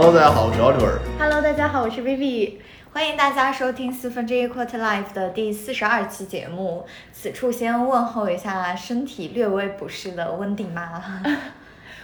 [0.00, 1.00] Hello，大家好，我是 Oliver。
[1.18, 2.58] Hello，大家好，我是 Vivi。
[2.92, 6.86] 欢迎大家收听四分之一 Quarter Life 的第四十二期节目。
[7.12, 11.02] 此处先问候一下身体略微不适的温迪妈。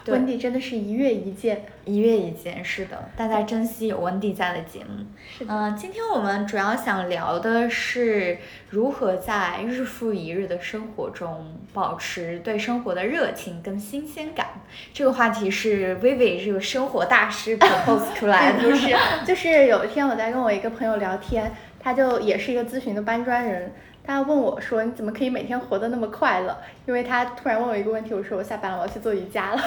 [0.05, 5.05] 对温迪真的是一月一见，一月一见，是的，大家珍惜有温迪在的节目。
[5.27, 8.37] 是的嗯、今天我们主要想聊的是
[8.69, 14.49] 如何在日复一日的生活中保持对生活的热情跟新鲜感。
[14.93, 18.95] 这个话题是 Vivi 这个生活大师 propose 出来的， 不是，
[19.27, 21.51] 就是有一天我在跟我一个朋友聊天，
[21.81, 23.73] 他就也是一个咨询的搬砖人，
[24.07, 26.55] 他问我说：“你怎么可以每天活得那么快乐？”
[26.87, 29.61] 因为他突然问我一个问题，我说：“我下班了，我要去做瑜伽了。”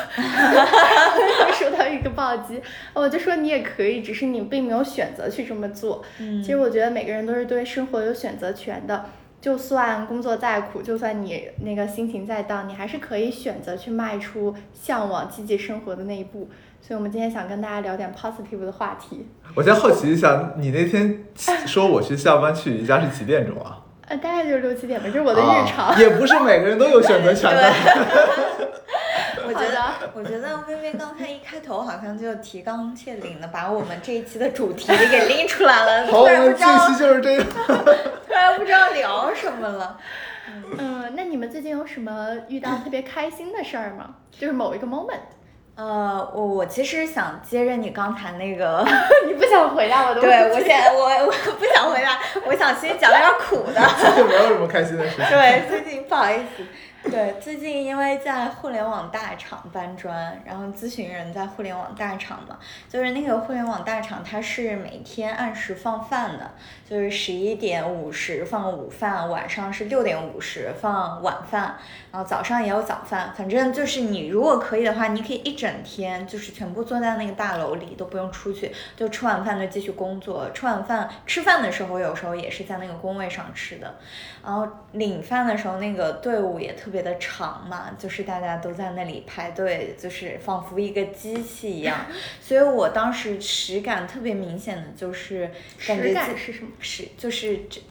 [1.59, 2.61] 收到一个暴击，
[2.93, 6.03] 我就说你也可以，只是你并没有选择去这么做。
[6.19, 9.05] 嗯其实我觉得每个人都是对生活有选择权的，
[9.41, 16.47] 就算工作再苦，就算你那个心情再 down，你还是可以选择去迈出向往积极生活的那一步。
[16.79, 19.27] 所以，我们今天想跟大家聊点 positive 的话题。
[19.55, 21.25] 我先好奇一下，你那天
[21.65, 23.79] 说我去下班去瑜伽是几点钟啊？
[24.07, 25.87] 呃，大概就是六七点吧，这是我的日常。
[25.87, 27.73] 啊也不是每个人都有选择权的。
[29.45, 37.45] 我觉得，我觉得微微刚才一开头好像就提纲挈领的把我们这一期的主题给拎出来了， 好，这然不知道期就是这样。
[38.27, 39.97] 突然不知道聊什么了。
[40.77, 44.15] 嗯，那你们最近有什么遇到特别开心的事儿吗？
[44.31, 45.19] 就是某一个 moment，
[45.77, 48.83] 呃，我我其实想接着你刚才那个，
[49.27, 50.27] 你不想回答我的问题？
[50.27, 53.79] 对我现我我不想回答，我想先讲点苦的。
[54.01, 55.25] 最近没有什么开心的事情。
[55.29, 56.63] 对，最近不好意思。
[57.09, 62.57] 对，最近因为在互联网大厂搬砖，然后咨询人在互联网大厂嘛，
[62.89, 66.51] 就是那个互联网大厂，它是每天按时放饭的，
[66.87, 71.77] 就是十一点五十放午饭，晚上是六点五十放晚饭，
[72.11, 83.95] 然后早上也有早饭，反正就是你如果可以的话，你可以一整天就是全部坐在那个大楼里，都不用出去，就吃完饭就继续工作，吃完饭吃饭的时候有时候也是在那个工位上吃的，
[84.43, 92.05] 然后领饭的时候那个队伍也特别的长嘛，就是大家都在那里排队，就是仿佛一个机器一样，
[92.41, 95.49] 所以我当时实感特别明显的就是
[95.87, 96.71] 感觉实是什么？
[96.79, 97.81] 实就是这。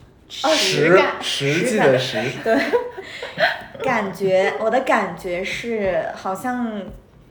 [0.43, 2.53] 哦实实感实际的实，对，
[3.81, 6.83] 感觉我的感觉是，好像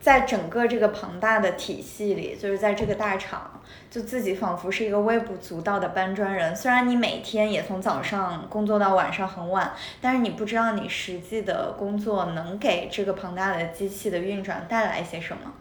[0.07, 3.59] 在整个这个庞大的体系里，就是在这个大厂，
[3.91, 6.55] 就自己仿佛是一个微不足道的搬砖人。
[6.55, 15.51] 虽然你每天也从早上工作到晚上很晚，但是你不知道你实际的工作能给这个庞大的机器的运转带来些什么。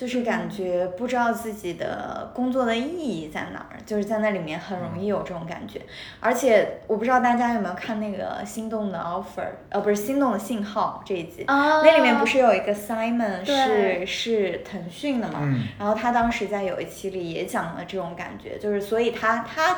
[0.00, 5.78] 就是感觉不知道自己的工作的意义在哪儿，就是在那里面很容易有这种感觉。
[6.20, 15.40] 而且我不知道大家有没有看那个《心动的 offer》，呃，不是《心动的信号》这一集，啊那里面不是有一个 Simon 是是腾讯的嘛？
[15.42, 19.76] 嗯然后他当时在有一期里也讲了这种感觉，就是所以他他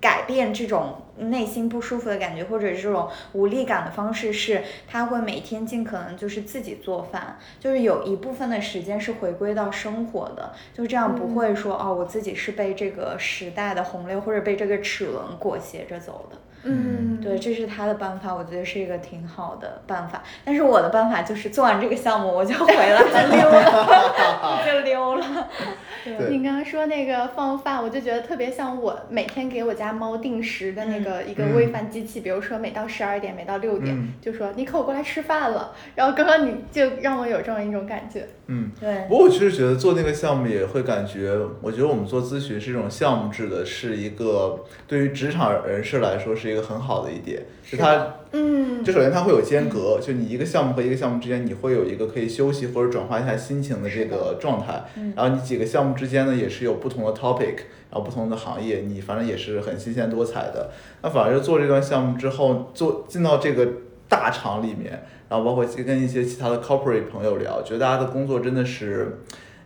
[0.00, 16.36] 改变这种内心不舒服的感觉，或者这种无力感的方式是，他会每天尽可能就是自己做饭，就是有一部分的时间是回归到生活的，就这样不会说、哦，我自己是被这个时代的洪流或者被这个齿轮裹挟着走的。
[16.68, 20.22] 嗯，对，这是他的办法，我觉得是一个挺好的办法。
[20.44, 23.00] 但是我的办法就是做完这个项目我就回来
[23.30, 25.48] 溜了，就溜了。
[26.04, 35.72] 对你刚刚说那个放饭，我就觉得特别像我每天给我家猫定时的那个一个喂饭机器，比如说每到十二点，每到六点，嗯就说你可我过来吃饭了。
[35.94, 38.26] 然后刚刚你就让我有这样一种感觉。
[38.48, 38.70] 嗯。
[38.80, 54.84] 对不，过我确实觉得做那个项目也会感觉，我觉得我们做咨询是一种项目制的，是一个对于职场人士来说是一个很好的一点，就是它嗯就首先它会有间隔，就你一个项目和一个项目之间，你会有一个可以休息或者转换一下心情的这个状态。
[54.96, 57.56] 嗯然后你几个项目之间呢，也是有不同的 topic，
[57.90, 60.70] 然后不同的行业，你反正也是很新鲜多彩的。
[61.02, 63.66] 那反而是做这段项目之后，做进到这个
[64.08, 69.18] 大厂里面，然后包括跟一些其他的 corporate 朋友聊，觉得大家的工作真的是，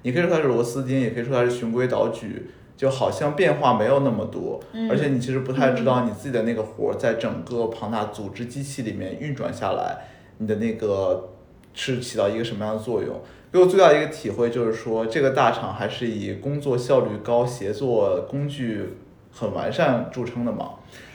[0.03, 2.51] 你可以说它是螺丝钉，也可以说它是循规蹈矩。
[2.81, 4.59] 就好像变化没有那么多，
[4.89, 9.99] 而且你其实不太知道你自己的那个活儿在整个庞大组织机器里面运转下来，
[10.39, 11.29] 你的那个
[11.75, 13.21] 是起到一个什么样的作用。
[13.53, 18.95] 给我最大的一个体会就是说，这个大厂还是以工作效率高、协作工具
[19.31, 20.71] 很完善著称的嘛。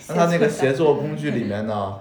[0.07, 1.95] 那它那个协作工具里面呢，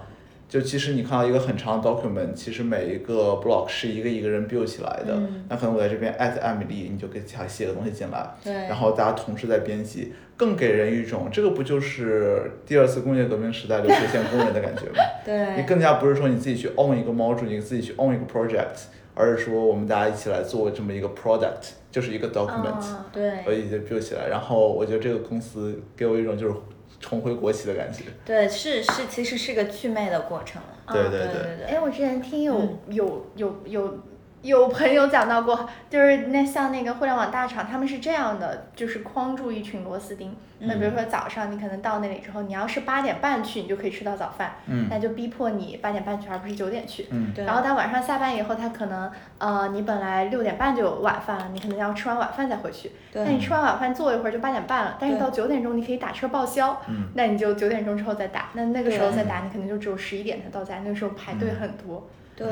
[0.55, 5.13] 就其实你看到一个很长的 document，其实每一个 block 是一个一个人 build 起来的。
[5.13, 15.03] 嗯那可能我在这边 at 艾米丽，你就给他写个东西进来，对，然后大家同时在编辑，更给人一种这个不就是第二次工业革命时代流水线工人的感觉吗？
[15.57, 24.29] 你，更加不是说你自己去 own 一个 module，你自己去 own 一个 project，而是说我们大家一起来做这么一个 product，就是一个 document，嗯对我已经 build 起来。
[24.29, 26.53] 然后我觉得这个公司给我一种就是
[26.99, 28.03] 重回国企的感觉。
[28.25, 30.93] 对，是是，其实是个祛魅的过程了。
[30.93, 33.99] 对对对对对哎，我之前听有、嗯有有有
[34.45, 40.35] 有朋友讲到过，就是那像那个互联网大厂，他们是这样的，就是框住一群螺丝钉。
[40.59, 44.87] 那比如说早上你可能到那里之后，你要是八点半去，你就可以吃到早饭，嗯。
[44.89, 47.07] 那就逼迫你八点半去，而不是九点去。
[47.11, 47.43] 嗯对。
[47.43, 52.91] 然后他晚上下班以后，他可能呃，你本来六点半就有晚饭了，你可能要吃完晚饭再回去。
[53.11, 53.23] 对。
[53.25, 57.09] 那你吃完晚饭坐一会儿就八点半了，但是到九点钟你可以打车报销，嗯。
[57.15, 61.59] 那你就九点钟之后再打，那那个时候再打，你可能就只有十一点才到家，那个时候排队嗯。
[61.59, 62.07] 很多。
[62.35, 62.47] 对，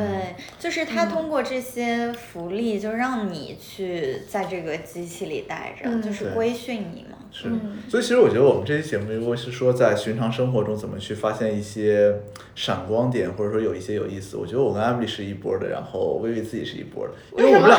[0.57, 6.01] 就是他通过这些福利，就让你去在这个机器里待着，嗯。
[6.01, 7.17] 就是规训你嘛。
[7.31, 7.49] 是。
[7.49, 12.13] 嗯，所以其实我觉得我们这期节目，如果是说在寻常生活中怎么去发现一些
[12.55, 17.77] 闪光点，或者说有一些有意思，我觉得我跟 Emily 是一波的，然后薇薇自己是一波的，因为我们俩，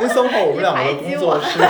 [0.00, 1.60] 因为 somehow 我们两个的工作是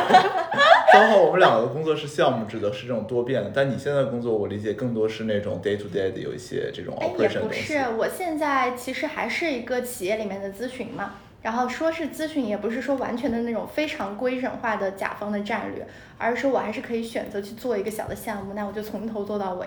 [0.93, 7.79] ，somehow 我们两个的工作是项目制的，是这种多变的，但你现在的工作我理解更多是那种 day to day 的有一些这种 operation 的不是，。
[7.97, 11.15] 我现在其实还是一个企业里面的咨询嘛。
[11.43, 15.85] 然后说是咨询，也不是说完全的那种非常规整化的甲方的战略，
[16.17, 19.67] 而是说我还是可以选择去做一个小的项目，那我就从头做到尾，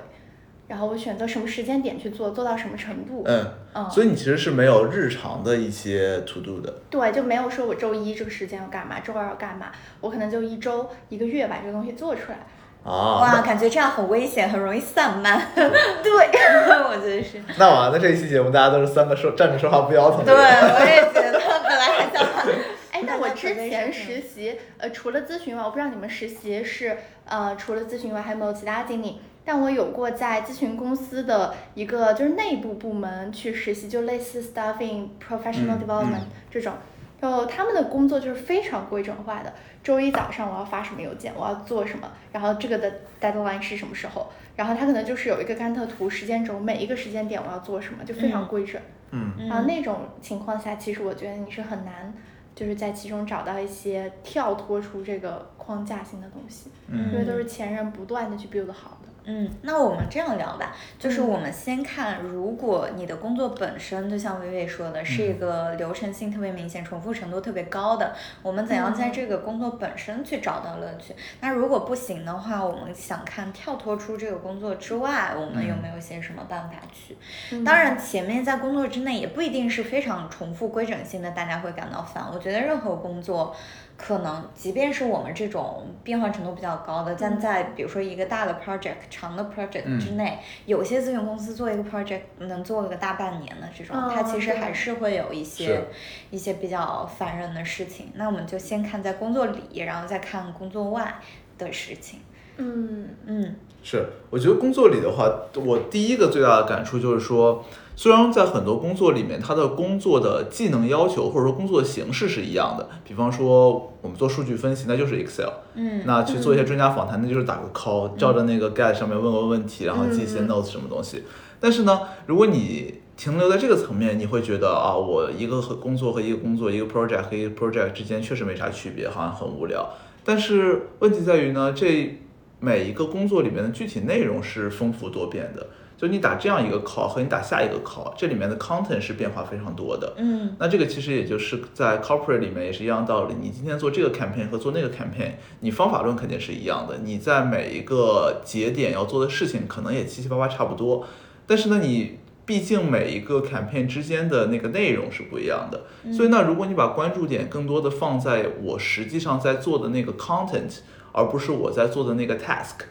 [0.67, 3.23] 然后我选择什么时间点去做，做到什么程度。
[3.25, 6.73] 嗯，嗯所以你其实是没有日常的一些 to do 的。
[6.89, 9.67] 对，就没有说我周一这个时间要干嘛，周二要干嘛，
[10.01, 12.39] 我可能就一周一个月把这个东西做出来。
[12.83, 15.41] 啊，哇，感觉这样很危险，很容易散漫。
[15.55, 15.65] 对，
[16.85, 17.41] 我觉得是。
[17.57, 22.43] 那完了，这一期节目大家都是三个说站着说话不腰疼对，我也觉得， 本来还想把。
[22.91, 26.95] 哎，那我之前实习，呃，除了咨询外，我不知道你们实习是
[27.25, 29.19] 呃，除了咨询外还有没有其他经历？
[29.45, 36.73] 但我有过在咨询公司的一个就是内部部门去实习，就类似 staffing、professional 嗯 development、嗯这种。
[37.21, 39.51] 就他们的工作就是非常规整化的，
[39.81, 48.79] 周一早上我要发什么邮件，我要做什么，然后这个的 deadline 是什么时候，然后他可能就是有一个甘特图时间轴，每一个时间点我要做什么，就非常嗯规整。
[49.11, 52.13] 嗯然后那种情况下，其实我觉得你是很难，
[52.53, 58.94] 就是在其中找到一些跳脱出这个框架性的东西，嗯因为都是前人不断的去 build 好的。
[59.25, 71.15] 嗯，那我们这样聊吧，就是嗯我们先看，如果你的工作本身就像薇薇说的，是一个流程性特别明显、重复程度特别高的，我们怎样在嗯这个工作本身去找到乐趣？
[71.41, 77.17] 那如果不行的话，我们想看跳脱出这个工作之外，我们有没有些什么办法去？
[77.51, 82.23] 嗯当然，前面在工作之内也不一定是非常重复规整性的，大家会感到烦。
[82.31, 83.55] 我觉得任何工作，
[83.97, 95.85] 可能即便是我们这种变化程度比较高的，但在比如说一个大的 project、长的 project 嗯之内，有些咨询公司做一个 project 能做个大半年的这种，嗯它其实还是会有一些
[96.29, 98.11] 一些比较烦人的事情。
[98.15, 101.15] 那我们就先看在工作里，然后再看工作外
[101.57, 102.19] 的事情。
[102.57, 107.63] 嗯嗯是，我觉得工作里的话，我第一个最大的感触就是说，
[107.95, 121.23] 虽然在很多工作里面，它的工作的技能要求或者说工作的形式是一样的，比方说我们做数据分析，那就是 Excel，嗯那去做一些专家访谈，那就是打个 call，照着那个 Guide 上面问问问题，然后记一些嗯 notes 什么东西。
[121.59, 129.89] 但是呢，如果你停留在这个层面，你会觉得啊，我一个和工作和一个工作，一个 project 和一个 project 之间确实没啥区别，好像很无聊。
[130.25, 132.19] 但是问题在于呢，这
[132.59, 135.65] 每一个工作里面的具体内容是丰富多变的。
[135.97, 140.13] 就你打这样一个 call 和你打下一个 call，这里面的 content 是变化非常多的。
[140.17, 143.35] 嗯那这个其实也就是在 corporate 里面也是一样道理。
[143.41, 151.07] 你今天做这个 campaign 和做那个 campaign，你方法论肯定是一样的，你在每一个节点要做的事情可能也七七八八差不多。
[151.47, 160.79] 但是呢，你毕竟每一个 campaign 之间的那个内容是不一样的，所以那，如果你把关注点更多的放在我实际上在做的那个 content，
[161.11, 162.85] 而不是我在做的那个 task。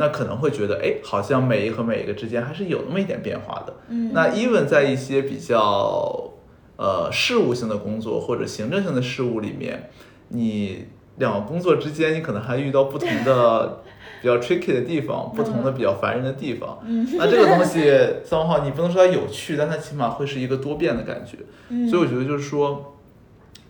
[0.00, 3.74] 那可能会觉得，哎，好像每一个和每一个之间还是有那么一点变化的。
[3.90, 6.30] 嗯那 even 在一些比较
[6.76, 9.90] 呃事务性的工作或者行政性的事务里面，
[10.28, 10.86] 你
[11.18, 13.82] 两个工作之间，你可能还遇到不同的
[14.22, 16.78] 比较 tricky 的地方，不同的比较烦人的地方。
[16.86, 17.92] 嗯那这个东西
[18.24, 21.36] 三号你不能说它有趣，但它起码会是一个多变的感觉。
[21.68, 22.96] 嗯所以我觉得就是说，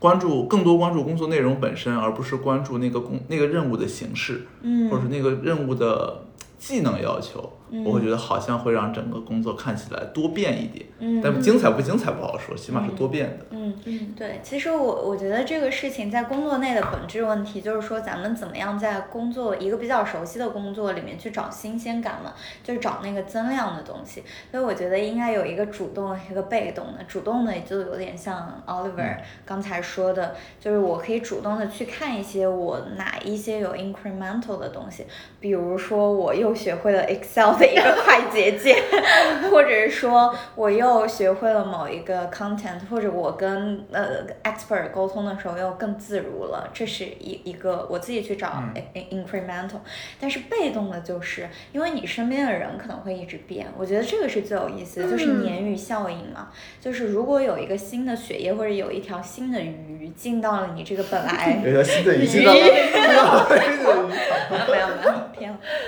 [0.01, 6.23] 关注更多关注工作内容本身，而不是关注那个工那个任务的形式，嗯或者是那个任务的
[6.57, 7.53] 技能要求。
[7.85, 10.85] 我会觉得好像会让整个工作看起来多变一点。
[10.99, 13.45] 嗯但精彩不精彩不好说，起码是多变的。
[13.49, 24.23] 嗯嗯对，其实我我觉得这个事情在工作内的本质问题，就是说咱们怎么样在工作一个比较熟悉的工作里面去找新鲜感嘛，就是找那个增量的东西。
[24.51, 27.03] 所以我觉得应该有一个主动的，一个被动的。
[27.07, 35.05] 主动的也就有点像 Oliver 刚才说的，就是我可以主动的去看一些我哪一些有 incremental 的东西，
[35.39, 38.75] 比如说我又学会了 Excel 的一个快捷键，
[39.51, 48.63] 或者是说我又学会了某一个 content，或者我跟呃 expert 沟通的时候又更自如了，这是一一个我自己去找
[49.11, 49.79] incremental。
[50.19, 55.51] 但是被动的就是因为你身边的人可能会一直变，我觉得这个是最有意思的，就是嗯。
[55.51, 56.49] 鲶鱼效应嘛，
[56.79, 63.49] 就是如果有一个新的血液或者有一条新的鱼进到了你这个本来有一条新的鱼进到了。
[64.71, 65.11] 没有没有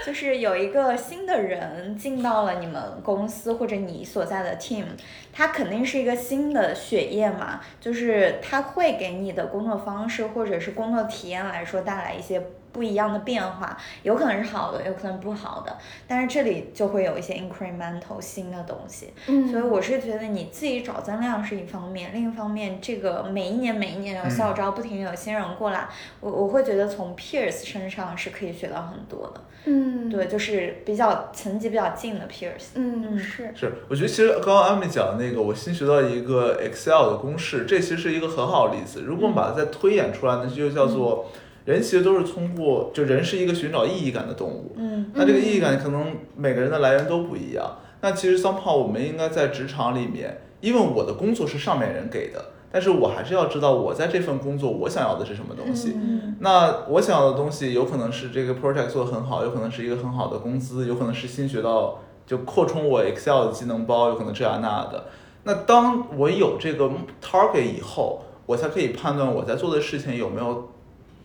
[0.05, 4.85] 就是有一个新的人进到了你们公司或者你所在的 team，
[5.31, 12.41] 他肯定是一个新的血液嘛，就是他会给你的工作方式或者是工作体验来说带来一些
[12.73, 15.77] 不一样的变化，有可能是好的，有可能不好的，
[16.07, 25.87] 但是这里就会有一些 incremental 新的东西，嗯，所以我是觉得你自己找增量是一方面，另一方面，这个每一年每一年有校招，不停有新人过来，
[26.19, 29.41] 我我会觉得从 peers 身上是可以学到很多的。
[29.65, 32.71] 嗯，对，就是比较层级比较近的 peers。
[32.75, 39.03] 嗯是，是，我觉得其实刚刚阿美讲的那个，我新学到一个 Excel 的公式，这其实是一个很好的例子。
[39.03, 41.31] 如果我们把它再推演出来呢，就叫做
[41.65, 44.75] 人其实都是通过，就人是一个寻找意义感的动物。
[44.77, 47.77] 嗯那这个意义感可能每个人的来源都不一样。
[48.01, 55.93] 那其实 somehow 我们应该在职场里面，因为我的工作是上面人给的，但是我还是要知道我在这份工作我想要的是什么东西。
[55.95, 65.05] 嗯那我想要的东西有可能是这个 project 做得很好，有可能是一个很好的工资，有可能是新学到就扩充我 Excel 的技能包，有可能这样那的。
[65.45, 66.89] 那当我有这个
[67.21, 70.69] target 以后，我才可以判断我在做的事情有没有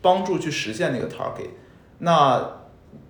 [0.01, 1.51] 帮助去实现那个 target。
[1.99, 2.59] 那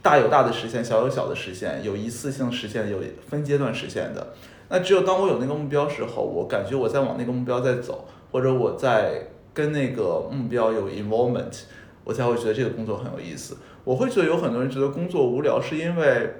[0.02, 4.34] 大有大的实现，小有小的实现，有一次性实现，有分阶段实现的。
[4.70, 11.62] 那只有当我有那个目标时候，我感觉我在往那个目标在走，或者我在跟那个目标有 involvement，
[12.04, 13.56] 我才会觉得这个工作很有意思。
[13.84, 16.34] 我会觉得有很多人觉得工作无聊，是因为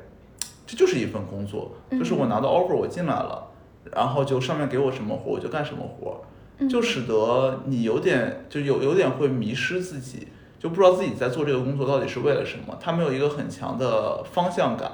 [0.67, 3.51] 这就是一份工作，就是我拿到 offer 我进来了，
[3.93, 6.23] 然后就上面给我什么活我就干什么活，
[6.69, 10.29] 就使得你有点就有有点会迷失自己，
[10.59, 14.91] 就不知道自己在做这个工作到底是为了什么，他没有一个很强的方向感，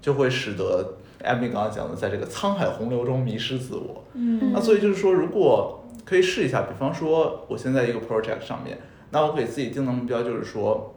[0.00, 4.04] 就会使得艾米刚刚讲的，在这个沧海洪流中迷失自我。
[4.14, 8.78] 嗯那所以就是说，如果可以试一下，比方说我现在一个 project 上面，
[9.10, 10.94] 那我给自己定的目标就是说，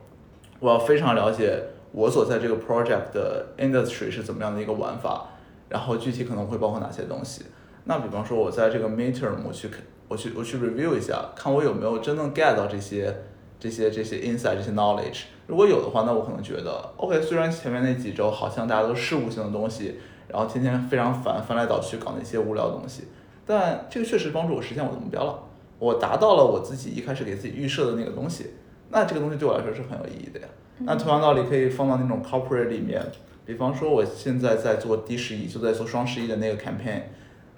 [0.59, 5.29] 我要非常了解我所在这个 project 的 industry 是怎么样的一个玩法，
[5.69, 7.43] 然后具体可能会包括哪些东西。
[7.85, 9.69] 那比方说，我在这个 midterm 我去
[10.07, 13.15] 我去我去 review 一下，看我有没有真正 get 到这些
[13.59, 15.23] 这些这些 insight 这些 knowledge。
[15.47, 19.95] 如果有的话，那我可能觉得 OK，虽然前面那几周好像大家都事务性的东西，
[20.27, 23.03] 然后天天非常烦，翻来倒去搞那些无聊的东西，
[23.45, 25.39] 但这个确实帮助我实现我的目标了。
[25.79, 28.51] 我达到了我自己一开始给自己预设的那个东西，
[28.89, 30.47] 那这个东西对我来说是很有意义的呀。
[30.79, 33.03] 那同样道理可以放到那种 corporate 里面，
[33.45, 37.01] 比方说我现在在做第十一，就在做双十一的那个 campaign。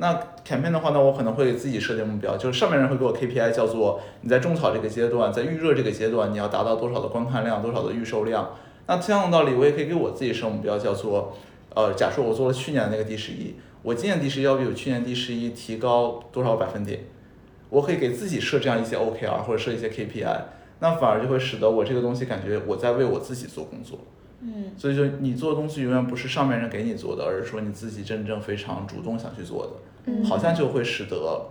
[0.01, 8.50] 那 campaign 的话呢，我可能会给自己设定目标，就是上面人会给我 KPI，叫做你在种草这个阶段，在预热这个阶段，你要达到多少的观看量，多少的预售量。
[8.88, 11.38] 那同样的道理，我也可以给我自己设目标，叫做
[11.75, 13.53] 呃，假设我做了去年的那个第十一，
[13.84, 17.01] 我今年第十一要比我去年第十一提高多少百分点？
[17.70, 20.36] 我可以给自己设这样一些 OKR 或者设一些 KPI，
[20.79, 24.00] 那反而就会使得我这个东西感觉我在为我自己做工作。
[24.43, 29.74] 嗯所以说，你做的东西永远不是上面人给你做的，而是说你自己真正非常主动想去做的，
[30.05, 31.50] 嗯好像就会使得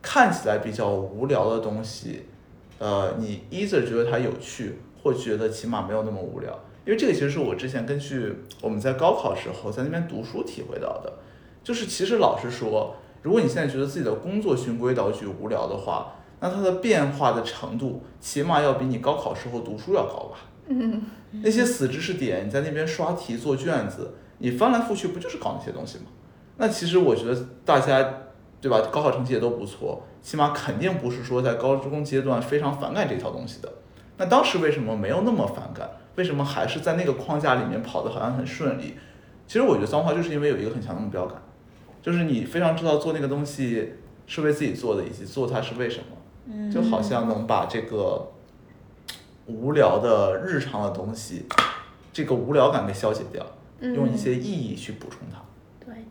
[0.00, 2.22] 看起来比较无聊的东西，
[2.78, 6.58] 呃，你一直觉得它有趣，或觉得起码没有那么无聊。
[6.84, 11.12] 因为这个其实是我之前根据我们在高考时候在那边读书体会到的，
[11.62, 20.38] 就是其实老实说，如果你现在觉得自己的工作循规蹈矩无聊的话，那它的变化的程度起码要比你高考时候读书要高吧。
[20.66, 21.02] 嗯
[21.42, 26.06] 那些死知识点，你在那边刷题做卷子，你翻来覆去不就是搞那些东西吗？
[26.56, 28.14] 那其实我觉得大家，
[28.60, 28.80] 对吧？
[28.92, 33.72] 高考成绩也都不错，起码肯定不是说在高中阶段非常反感这套东西的。
[34.18, 35.90] 那当时为什么没有那么反感？
[36.16, 38.94] 为什么还是在那个框架里面跑得好像很顺利？
[39.46, 41.40] 其实我觉得脏话就是因为有一个很强的目标感，
[42.02, 43.94] 就是你非常知道做那个东西
[44.26, 46.04] 是为自己做的，以及做它是为什么。
[46.44, 48.30] 嗯，就好像能把这个
[49.46, 51.46] 无聊的日常的东西，
[52.12, 53.44] 这个无聊感给消解掉。
[53.80, 55.40] 用一些意义去补充它。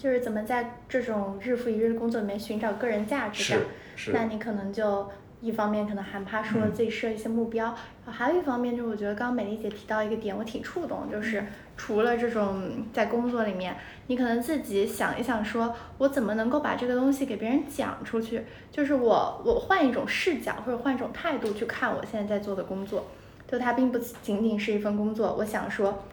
[0.01, 3.61] 对，就是怎么在这种日复一日的工作里面寻找个人价值感。
[3.95, 4.11] 是是。
[4.11, 5.07] 那你可能就
[5.41, 11.43] 一方面可能害怕说自己设一些目标，还有一方面就是我觉得刚刚美丽姐提到一个点，我挺触动，就是
[11.77, 13.75] 除了这种在工作里面，
[14.07, 23.05] 你可能自己想一想，说我怎么能够把这个东西给别人讲出去，就是我我换一种视角或者换一种态度去看我现在在做的工作，
[23.47, 26.03] 就它并不仅仅是一份工作，我想说。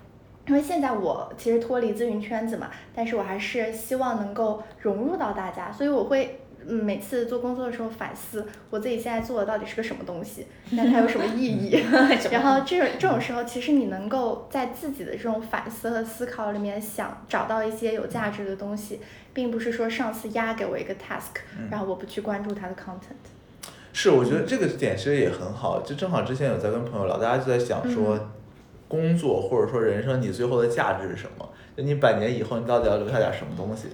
[0.49, 11.85] 因为现在我其实脱离咨询圈子嘛，但是我还是希望能够融入到大家，所以我会嗯每次做工作的时候反思我自己现在做的到底是个什么东西，那它有什么意义？
[12.33, 19.01] 然后这种这种时候，其实你能够在自己的这种反思和思考里面想找到一些有价值的东西，
[19.35, 23.29] 并不是说上司压给我一个 task，然后我不去关注它的 content。
[23.93, 28.19] 是，我觉得这个点其实也很好，就正好之前有在跟朋友聊，大家就在想说。
[28.89, 31.49] 工作或者说人生，你最后的价值是什么？
[31.77, 33.89] 就你百年以后，你到底要留下点什么东西？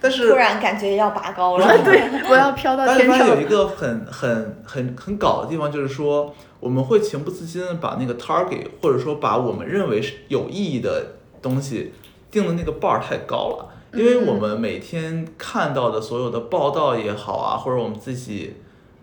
[0.00, 2.00] 但是突然感觉要拔高了，对，
[2.30, 3.18] 我要飘到天上。
[3.18, 11.92] 但是有一个很很很很搞的地方，就是说我们会情不自禁的把那个 target，或者说把我们认为是有意义的东西
[12.30, 18.54] 定的那个 bar 太高了，因为我们每天看到的所有的报道也好啊，或者我们自己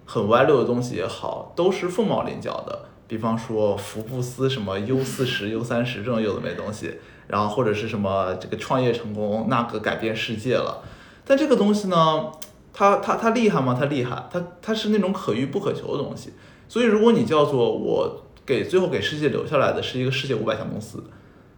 [0.05, 2.85] 很歪溜的东西也好，都是凤毛麟角的。
[3.07, 6.95] 比方说福布斯什么 U 四十、U 三十这种有的没东西，
[7.27, 10.83] 然后或者是什么这个创业成功那个改变世界了，
[11.23, 12.31] 但这个东西呢，
[12.73, 13.75] 它它它厉害吗？
[13.79, 16.33] 它厉害，它它是那种可遇不可求的东西。
[16.67, 21.03] 所以如果你叫做我给最后给世界留下来的是一个世界五百强公司，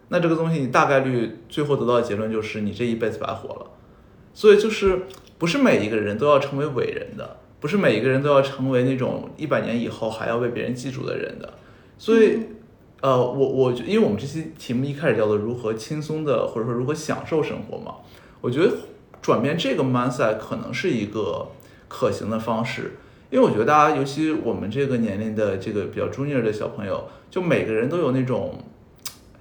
[0.10, 3.68] 那这个东西你大概率最后得到的结论就是你这一辈子白活了。
[4.34, 7.37] 所以就是不是每一个人都要成为伟人的。
[7.60, 11.54] 不是每一个人都要成为那种一百年以后还要被别人记住的人的，
[11.98, 12.40] 所以，
[13.02, 17.96] 呃，我我因为我们这期题目一开始叫做如何轻松的或者说如何享受生活嘛，
[18.42, 18.72] 我觉得
[19.22, 21.48] 转变这个 mindset 可能是一个
[21.88, 22.98] 可行的方式，
[23.32, 28.64] 因为我觉得大家尤其我们这个年龄的这个比较 junior 的小朋友，就每个人都有那种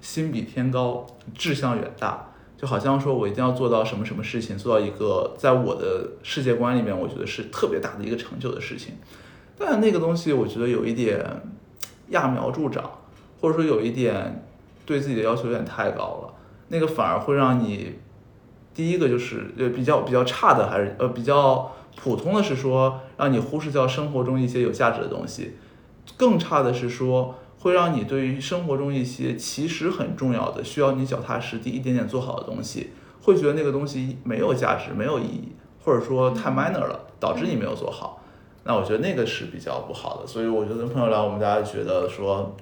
[0.01, 1.05] 心比天高，
[1.35, 2.26] 志向远大。
[2.57, 8.95] 就好像说，我一定要做到什么什么事情，做到一个在我的世界观里面，我觉得是特别大的一个成就的事情。
[9.59, 11.23] 但那个东西，我觉得有一点
[12.09, 12.83] 揠苗助长，
[13.39, 14.43] 或者说有一点
[14.87, 16.33] 对自己的要求有点太高了。
[16.69, 17.93] 那个反而会让你，
[18.73, 25.55] 第一个就是呃比较比较差的，还是呃比较普通的是说，让你忽视掉生活中一些有价值的东西。
[26.17, 27.35] 更差的是说。
[27.59, 32.91] 会让你对于生活中一些其实很重要的、需要你脚踏实地一点点做好的东西，
[33.21, 38.23] 会觉得那个东西没有价值、没有意义，或者说太 minor 了，导致你没有做好。
[38.63, 40.27] 那我觉得那个是比较不好的。
[40.27, 42.55] 所以我觉得跟朋友聊，我们大家觉得说，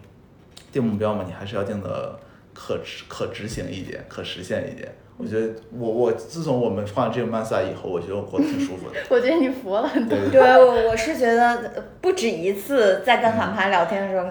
[0.71, 2.17] 定目标嘛，你还是要定的
[2.53, 4.95] 可、可执行一点、可实现一点。
[5.17, 8.95] 我觉得我我自从我们换了这个 mindset 以后，我觉得我过得挺舒服的。
[9.09, 10.17] 我觉得你服了很多。
[10.29, 14.27] 对，我我是觉得不止一次在跟韩寒聊天的时候。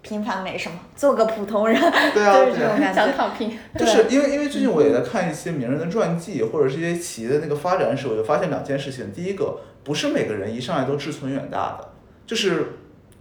[0.00, 1.78] 平凡没什么，做个普通人，
[2.14, 2.94] 对啊，就是这种感觉。
[2.94, 3.58] 想躺平。
[3.76, 9.12] 就是因为因为最近我也在看一些名人的传记，或者是一些企业的那个发展史，我就发现两件事情。
[9.12, 11.88] 第一个，不是每个人一上来都志存远大的，
[12.26, 12.74] 就是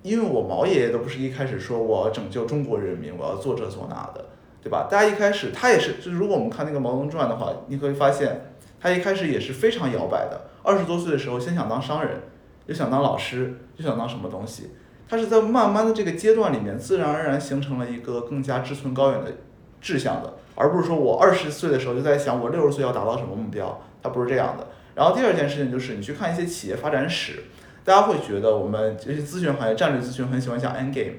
[0.04, 4.26] 因为我毛爷爷都不是一开始说我要拯救中国人民，我要做这做那的，
[4.62, 4.88] 对吧？
[4.90, 10.42] 大家一开始他也是，就是如果我们看那个《毛泽东传》的话，你会发现他一开始也是非常摇摆的。
[10.64, 12.22] 二十多岁的时候，先想当商人，
[12.68, 14.72] 又想当老师，又想当什么东西。
[15.10, 19.32] 他是在慢慢的这个阶段里面，自然而然形成了一个更加志存高远的
[19.80, 24.68] 志向的，而不是说我二十岁的时候就在想我六十岁要达到什么目标，他不是这样的。
[24.96, 27.44] 然后第二件事情就是你去看一些企业发展史，
[27.86, 31.18] 大家会觉得我们这些咨询行业战略咨询很喜欢讲 end game，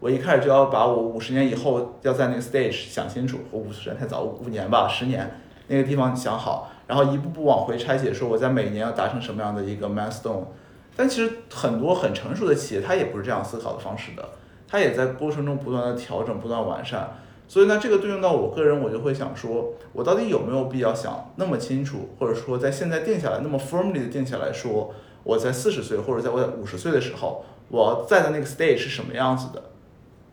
[0.00, 10.44] 我一开始就要把我五十年以后要在那个 stage 想清楚，我五十年太早，五年吧，十年那个地方想好，然后一步步往回拆解，说我在每年要达成什么样的一个 milestone。
[10.98, 14.30] 但其实很多很成熟的企业，它也不是这样思考的方式的，
[14.66, 17.16] 它也在过程中不断的调整、不断完善。
[17.46, 29.62] 所以呢，这个对应到我个人，我就会想说，我到底有没有必要想那么清楚，或者说在现在定下来那么 firmly 的定下来说，我在四十岁或者在我五十岁的时候，我在的那个 stage 是什么样子的，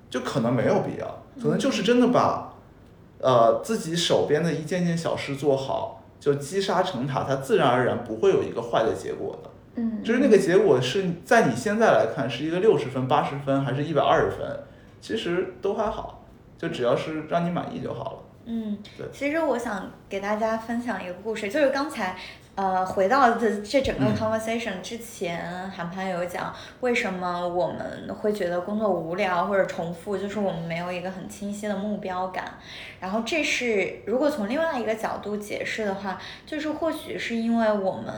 [0.10, 2.56] 就可能没有必要，可能就是真的把，
[3.20, 9.52] 呃，自己手边的一件件小事做好，就积沙成塔，它自然而然不会有一个坏的结果的。
[9.76, 14.60] 嗯，就是那个结果是在你现在来看是一个六十分、八十分，还是一百二十分，
[15.02, 16.24] 其实都还好，
[16.58, 18.20] 就只要是让你满意就好了。
[18.48, 22.16] 嗯对，其实我想给大家分享一个故事，就是刚才。
[22.56, 32.54] 呃，回到这这整个嗯 conversation 之前，韩寒有讲为什么我们会觉得工作无聊或者重复，就是我们没有一个很清晰的目标感。
[33.02, 38.14] 然后这是如果从另外一个角度解释的话，就是或许是因为我们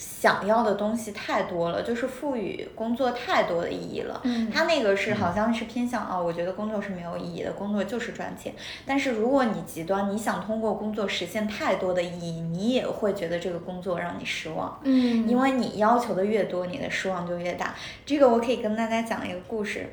[0.00, 4.18] 想要的东西太多了，就是赋予工作太多的意义了。
[4.24, 8.54] 嗯他那个是好像是偏向啊、我觉得工作是没有意义的，工作就是赚钱。
[8.86, 14.80] 但是如果你极端，你想通过工作实现太多的意义，你也会觉得这个工作让你失望。
[14.84, 17.74] 嗯，因为你要求的越多，你的失望就越大。
[18.06, 19.86] 这个我可以跟大家讲一个故事。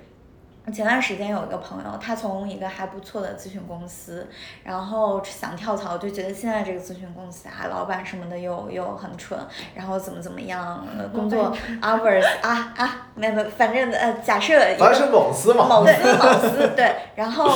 [0.73, 4.27] 前段时间有一个朋友，他从一个还不错的咨询公司，
[4.63, 9.39] 然后想跳槽，就觉得现在这个咨询公司啊，老板什么的又又很蠢，
[9.73, 17.49] 然后怎么怎么样，呃工作 hours 啊啊，没没，反正呃，假设反正是某司嘛，某司某 司对，然后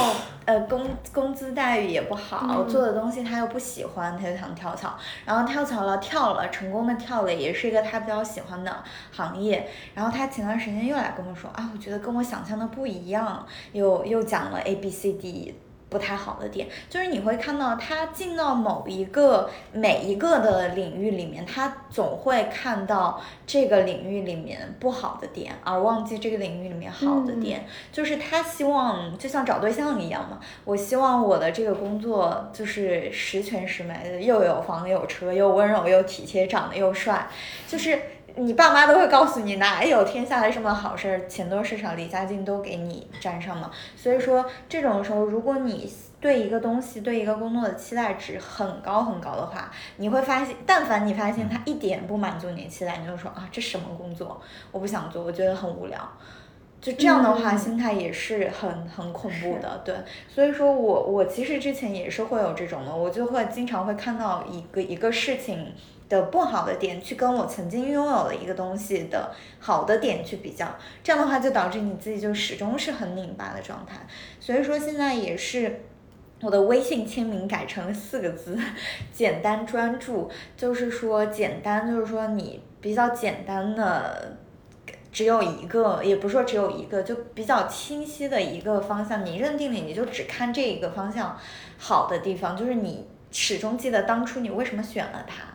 [0.46, 9.68] 呃工工资待遇也不好，嗯做的东西他又不喜欢，他就想跳槽，然后跳槽了，跳了，成功的跳了，也是一个他比较喜欢的行业。
[9.94, 15.56] 然后他前段时间又来跟我说啊，我觉得跟我想象的不一样，又又讲了 A B C D。
[15.92, 27.66] 不太好的点，就是你会看到他进到某一个每一个的领域里面，他总会看到这个领域里面不好的点，而忘记这个领域里面好的点。
[27.92, 37.28] 就是他希望就像找对象一样嘛，我希望我的这个工作就是十全十美的，又有房有车，又温柔又体贴，长得又帅，
[37.68, 38.02] 就是。
[38.38, 43.72] 你爸妈都会告诉你，哪有天下来什么好事儿，钱多事少，离家近都给你沾上嘛。
[43.96, 54.42] 所以说，这种时候，如果你对一个东西、对一个工作的期待值很高很高的话，你会发现，但凡你发现他一点不满足你的期待，你就说啊，这什么工作，
[54.72, 56.00] 我不想做，我觉得很无聊。
[56.80, 59.94] 就这样的话，嗯心态也是很很恐怖的，对。
[60.28, 65.74] 所以说我我其实之前也是会有这种的，我就会经常会看到一个一个事情
[66.12, 70.68] 的不好的点，去跟我曾经拥有的一个东西的好的点去比较，
[71.04, 74.06] 这样的话就导致你自己就始终是很拧巴的状态。
[74.40, 75.86] 所以说现在也是。
[76.44, 78.58] 我的微信签名改成四个字，
[79.14, 84.38] 简单专注，就是说简单，就是说你比较简单的，
[85.12, 91.38] 只有一个，也不是说只有一个，就比较清晰的一个方向，你认定了，你就只看这一个方向
[91.78, 95.51] 好的地方，就是你始终记得当初你为什么选了它。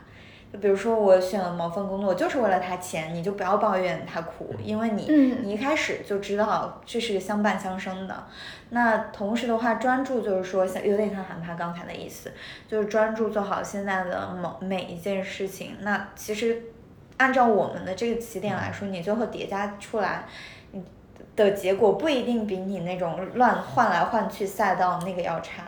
[0.57, 8.25] 就比如说我选了某份工作，就是为了他钱，你就不要抱怨他苦，因为你、嗯你一开始就知道这是相伴相生的。
[8.71, 12.33] 那同时的话，专注就是说，像有点像韩他刚才的意思，
[12.69, 15.77] 就是专注做好现在的某每一件事情。
[15.81, 16.63] 那其实
[17.17, 20.25] 按照我们的这个起点来说，你最后叠加出来，
[20.73, 20.85] 你
[21.35, 25.65] 的结果不一定比你那种乱换来换去赛道那个要差。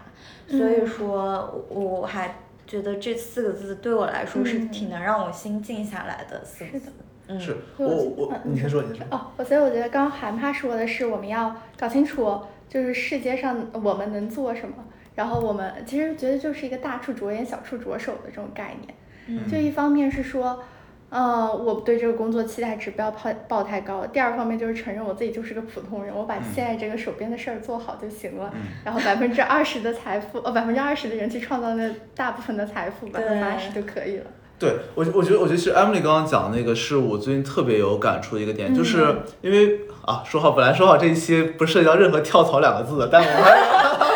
[0.48, 2.34] 所以嗯说，我我还
[2.68, 4.68] 觉得这四个字对我来说是嗯。
[4.68, 6.86] 挺能让我心静下来的四个是的。
[6.86, 6.92] 字。
[7.30, 14.76] 嗯，是我我你先说你先说，哦，我所以我觉得刚刚韩帕说的是，我们要搞清楚，就是世界上我们能做什么，
[15.14, 18.94] 然后我们其实觉得就是一个大处着眼，小处着手的这种概念。
[19.26, 19.50] 嗯。
[19.50, 20.62] 就一方面是说，
[21.10, 28.50] 呃，我对这个工作期待值不要抱抱太高；第二方面就是承认我自己就是个普通人，我把现在这个手边的事儿做好就行了。
[28.54, 34.24] 嗯然后百分之二十的财富，呃，百分之二十的人去创造那大部分的财富，百分之八十就可以了。
[34.58, 44.07] 对我，我觉得，我觉得其实 Emily 刚刚讲的那个是我最近特别有感触的一个点，嗯就是因为啊，说好本来说好这一期不涉及到任何跳槽两个字的，但我们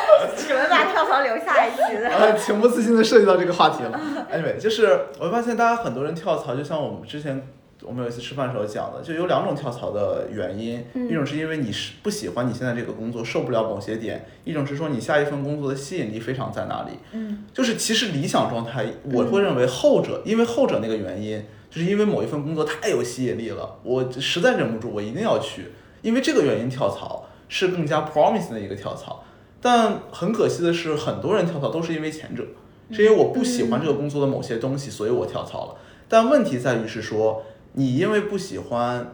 [2.39, 4.01] 情不自禁的涉及到这个话题了。
[4.33, 7.47] Anyway，就是我发现大家很多人跳槽，就像我们之前
[7.83, 16.93] 我们有一次吃饭的时候讲的，就有两种跳槽的原因，嗯一种是因为你是不喜欢你现在这个工作，受不了某些点；一种是说你下一份工作的吸引力非常在哪里。
[17.13, 29.25] 嗯就是其实理想状态，我会认为后者，因为后者那个原因，就是因为某一份工作太有吸引力了，我实在忍不住，我一定要去，因为这个原因跳槽是更加 promising 的一个跳槽。
[29.63, 32.45] 但很可惜的是，很多人跳槽都是因为前者，
[32.91, 35.77] 是因为我不喜欢这个工作的某些东西，所以我跳槽了。
[36.09, 37.43] 但问题在于是说，
[37.75, 39.13] 你因为不喜欢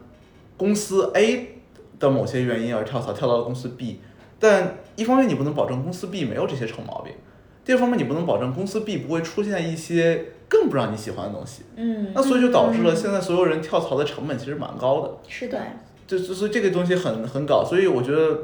[0.57, 1.61] 公司 A
[2.01, 4.01] 的某些原因而跳槽，跳到了公司 B，
[4.41, 7.13] 但一方面你不能保证公司 B 没有这些臭毛病。
[7.65, 12.11] 第二方面，你不能保证公司 B 不会出现一些更不让你喜欢的东西，嗯。
[12.15, 15.61] 那，所以就导致了现在所有人跳槽的成本其实蛮高的，是的，
[16.07, 18.39] 就就所以这个东西很很搞，所以我觉得，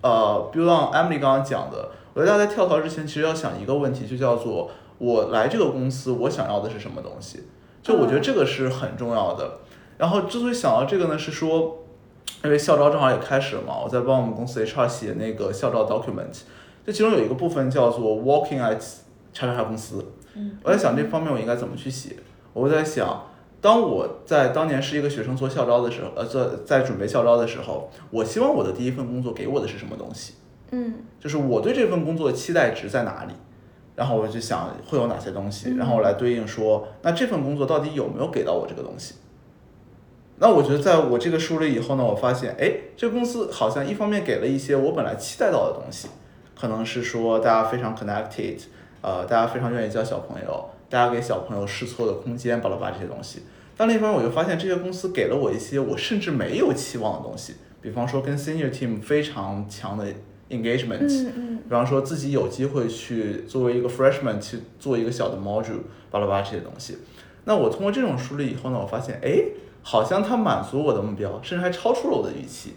[0.00, 7.44] 呃，比如像 Emily 刚刚讲的，我觉得大家在跳槽之前其实要想一个问题，就叫做我来这个公司我想要的是什么东西，
[7.82, 9.58] 就我觉得这个是很重要的。
[9.96, 11.78] 然后之所以想到这个呢，是说，
[12.44, 16.42] 因为校招正好也开始了嘛，我在帮我们公司 HR 写那个校招 document。
[16.86, 18.78] 这其中有一个部分叫做 Working at
[19.32, 20.04] 叉叉叉公司。
[20.34, 22.16] 嗯，我在想这方面我应该怎么去写。
[22.52, 23.24] 我在想，
[23.60, 30.34] 当我在当年是一个学生做校招的时候，呃，在在准备校招的时候，我希望我的第一份工作给我的是什么东西？
[30.70, 33.32] 嗯就是我对这份工作的期待值在哪里？
[33.96, 39.14] 然后我就想会有哪些东西，嗯然后我来对应说，那这份工作到底有没有给到我这个东西？
[40.40, 46.06] 那我觉得在我这个梳理以后呢，我发现，哎，这个公司好像一方面给了一些我本来期待到的东西，
[46.54, 48.60] 可能是说大家非常 connected，
[49.00, 53.42] 呃，大家非常愿意教小朋友，大家给小朋友试错的空间，巴拉巴这些东西。
[53.76, 60.04] 但另一方面，我就发现这些公司给了我一些我甚至没有期望的东西，比方说跟 senior team 非常强的
[60.50, 66.98] engagement，、嗯嗯比方说自己有机会去作为一个 freshman 去做一个小的 module，巴拉巴这些东西。
[67.44, 69.44] 那我通过这种梳理以后呢，我发现，哎，
[69.82, 72.74] 好像它满足我的目标，甚至还超出了我的预期。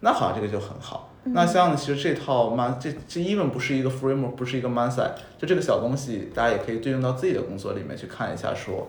[0.00, 1.11] 那好像这个就很好。
[1.24, 8.88] 那像其实这套 man 这这 even 不是一个 framework，不是一个 mindset，就这个小东西，大家也可以对应到自己的工作里面去看一下说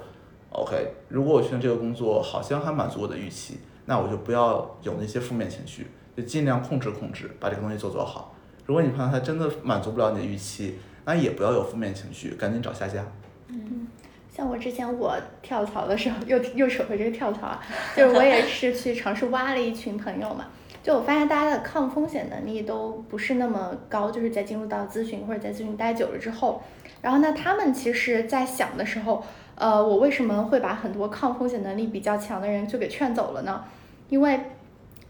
[0.49, 8.35] ，OK，如果我去这个工作好像还满足我的预期，那我就不要有那些负面情绪，就尽量控制控制，把这个东西做做好。
[8.65, 13.05] 如果你发现它真的满足不了你的预期，那也不要有负面情绪，赶紧找下家。
[13.49, 13.87] 嗯
[14.35, 17.61] 像我之前我跳槽的时候，又又扯回这个跳槽啊，
[17.95, 20.47] 就是我也是去尝试挖了一群朋友嘛，
[20.83, 26.61] 就我发现大家的抗风险能力都不是那么高，就是在进入到咨询或者在咨询待久了之后，
[27.01, 29.23] 然后呢，他们其实在想的时候，
[29.55, 33.63] 呃，我为什么会把很多抗风险能力比较强的人就给劝走了呢？
[34.09, 34.41] 因为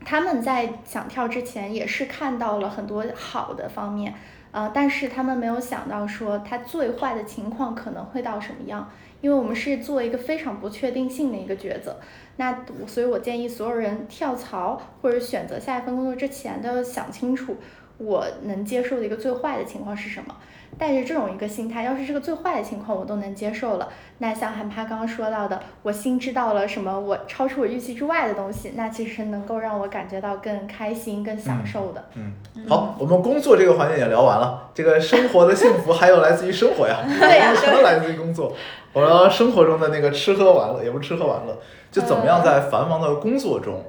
[0.05, 4.13] 他们在想跳之前也是看到了很多好的方面，
[4.51, 8.91] 呃，但是他们没有想到说他最坏的情况可能会到什么样，
[9.23, 11.97] 因为我们是做一个非常不确定性的一个抉择。
[12.35, 17.55] 那所以，我建议所有人跳槽或者选择下一份工作之前，都要想清楚
[17.97, 20.35] 我能接受的一个最坏的情况是什么。
[20.75, 32.03] 带着这种一个心态，要是这个最坏的情况我都能接受了，那像韩帕刚刚说到的，我新知道了什么我超出我预期之外的东西，那其实能够让我感觉到更开心、更享受的。
[32.15, 32.33] 嗯，
[32.67, 38.51] 好，我们工作这个环节也聊完了，这个生活的幸福还有来自于生活呀， 对呀什么来自于工作？
[38.93, 41.55] 我们生活中的那个吃喝玩乐，也不是吃喝玩乐，
[41.91, 43.79] 就怎么样在繁忙的工作中，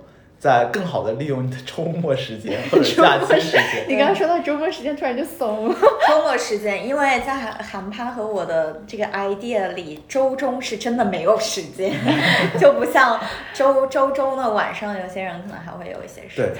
[0.44, 3.62] 在更好的利用你的周末时间或者假期时间。
[3.88, 5.74] 你刚刚说到周末时间，突然就怂了。
[6.06, 11.94] 周末时间，因为在韩韩趴和我的这个 idea 里，周中是真的没有时间，
[12.60, 13.18] 就不像
[13.54, 16.56] 周周中的晚上，有些人可能还会有一些时对间。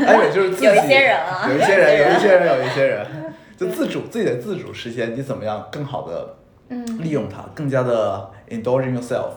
[0.00, 3.06] 对，艾美就是自己有一些人啊有一些人，有一些人，有一些人，
[3.54, 6.36] 就自主自己的自主时间，你怎么样更好的
[6.70, 9.32] 嗯利用它，更加的 indulging yourself。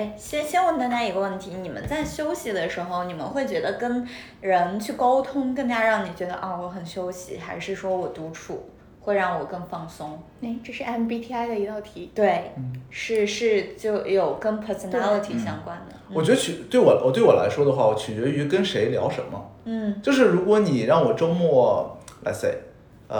[0.00, 4.08] 哎，先先问大家一个问题：你们在休息的时候，你们会觉得跟
[4.40, 8.70] 人去沟通更加让你觉得啊我很休息，还是说我独处
[9.02, 10.18] 会让我更放松？
[10.40, 12.10] 哎，这是 MBTI 的一道题。
[12.14, 15.94] 对，嗯是是就有跟 personality 相关的。
[16.14, 19.50] 我觉得取对我我对我来说的话，我取决于跟谁聊什么。
[19.66, 22.54] 嗯就是如果你让我周末，let's say，
[23.12, 23.18] 呃，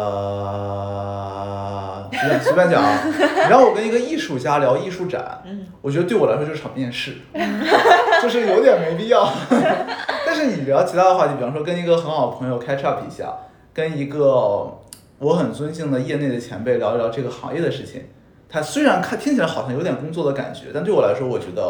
[2.13, 7.17] 随便随便讲啊， 你让我跟一个艺术家聊艺术展，嗯我觉得对我来说就是场面试，
[8.23, 9.29] 就是有点没必要。
[10.25, 13.35] 但是你聊其他的话题，比方说跟一个很好的朋友 catch up 一下，
[13.75, 14.79] 跟一个
[15.19, 18.05] 我很尊敬的业内的前辈聊一聊这个行业的事情，
[18.49, 21.63] 他虽然看听起来好像有点工作的感觉，但对我来说，我觉得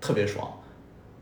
[0.00, 0.46] 特别爽。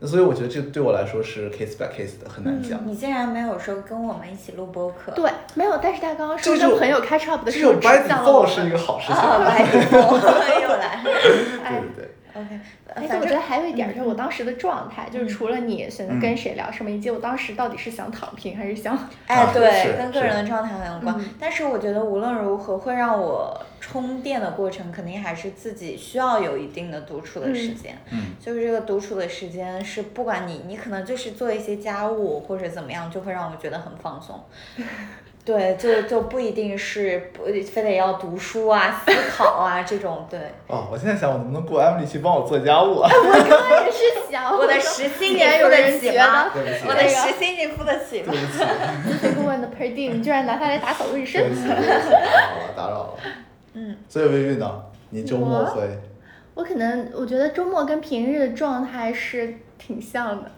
[0.01, 2.79] 所以我觉得这对我来说是 case by case 的，很难讲。
[2.85, 5.11] 你竟然没有说跟我们一起录播客？
[5.13, 8.69] 对，没有，但是他刚刚说就跟朋友开 shop 的这种时候指 by 向了我 default 是一。
[8.69, 9.15] 个好事情。
[9.15, 9.97] 啊，白头
[10.61, 11.01] 又来。
[11.03, 12.11] 对对对。
[12.35, 12.59] OK，
[12.93, 21.15] 哎，反正我觉得还有一点儿就是我当时的状态，就是除了你选择嗯跟谁聊什么，以及我当时到底是想躺平还是想，哎 啊，对，跟个人的状态很有关。
[21.17, 27.95] 嗯但是我觉得无论如何，会让我充电的过程，肯定还是自己需要有一定的独处的时间。
[28.11, 34.43] 嗯就是这个独处的时间是，不管你你可能就是做一些家务或者怎么样，就会让我觉得很放松。
[35.45, 40.25] 对，就就不一定是不非得要读书啊、 思考啊这种。
[40.27, 43.07] 对，哦，我现在想，我能不能雇 Emily 去帮我做家务啊？
[43.13, 49.13] 我刚刚也是想，我的说时薪你付得起吗我的那个时薪你付得起吗对？
[49.13, 53.13] 不起，顾 问的 per diem，你居然拿它来打扫卫生打扰了，打扰了。
[53.75, 55.87] 嗯，所以微微呢，你周末我会？
[56.55, 60.49] 我可能我觉得周末跟平日的状态是挺像的，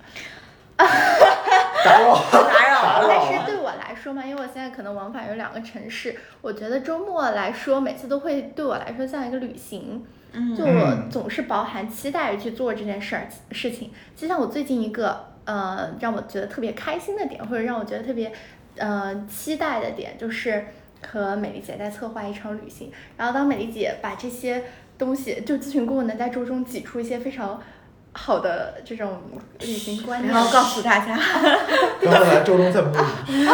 [1.85, 2.23] 打扰。
[2.31, 3.05] 打扰了。
[3.07, 10.05] 但是对我来说嘛，因为我现在可能往返有两个城市，我觉得周末来说，每次都会对我来说像一个旅行。
[10.33, 13.91] 嗯就我总是饱含期待着去做这件事儿事情。
[14.15, 18.31] 就像我最近一个呃让我觉得特别开心的点，或者让我觉得特别
[18.77, 20.65] 呃期待的点，就是
[21.07, 24.65] 和美丽姐在策划一场旅行，然后当美丽姐把这些
[24.97, 27.59] 东西，就咨询顾问能在周中挤出一些非常
[28.17, 29.21] 好的这种
[29.59, 31.17] 旅行观念，然后告诉大家，
[32.01, 32.91] 然后来周中再摸
[33.27, 33.47] 鱼，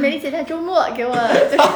[0.00, 1.68] 美丽姐在周末给我就是。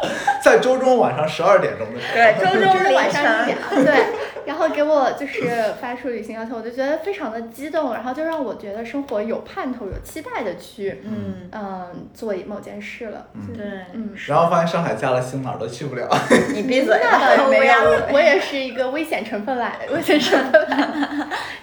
[0.40, 3.58] 在周中晚上十二点钟的时候，对，周中凌就是晚上一点。
[3.68, 4.06] 晨，，对，
[4.48, 5.46] 然后给我就是
[5.78, 13.26] 发出旅行要求，我就觉得非常的激动，然后就让我觉得生活有盼头、有期待的去，嗯，嗯，做某件事了。
[13.34, 16.08] 嗯对，嗯，然后发现上海加了星哪儿都去不了。
[16.54, 17.74] 你闭嘴，那倒也没有，
[18.08, 20.88] 我我也是一个危险成分来，危险成分来，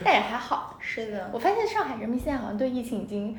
[0.05, 0.77] 但也还好。
[0.79, 3.35] 是的，我发现上海人民现在好像对疫情已经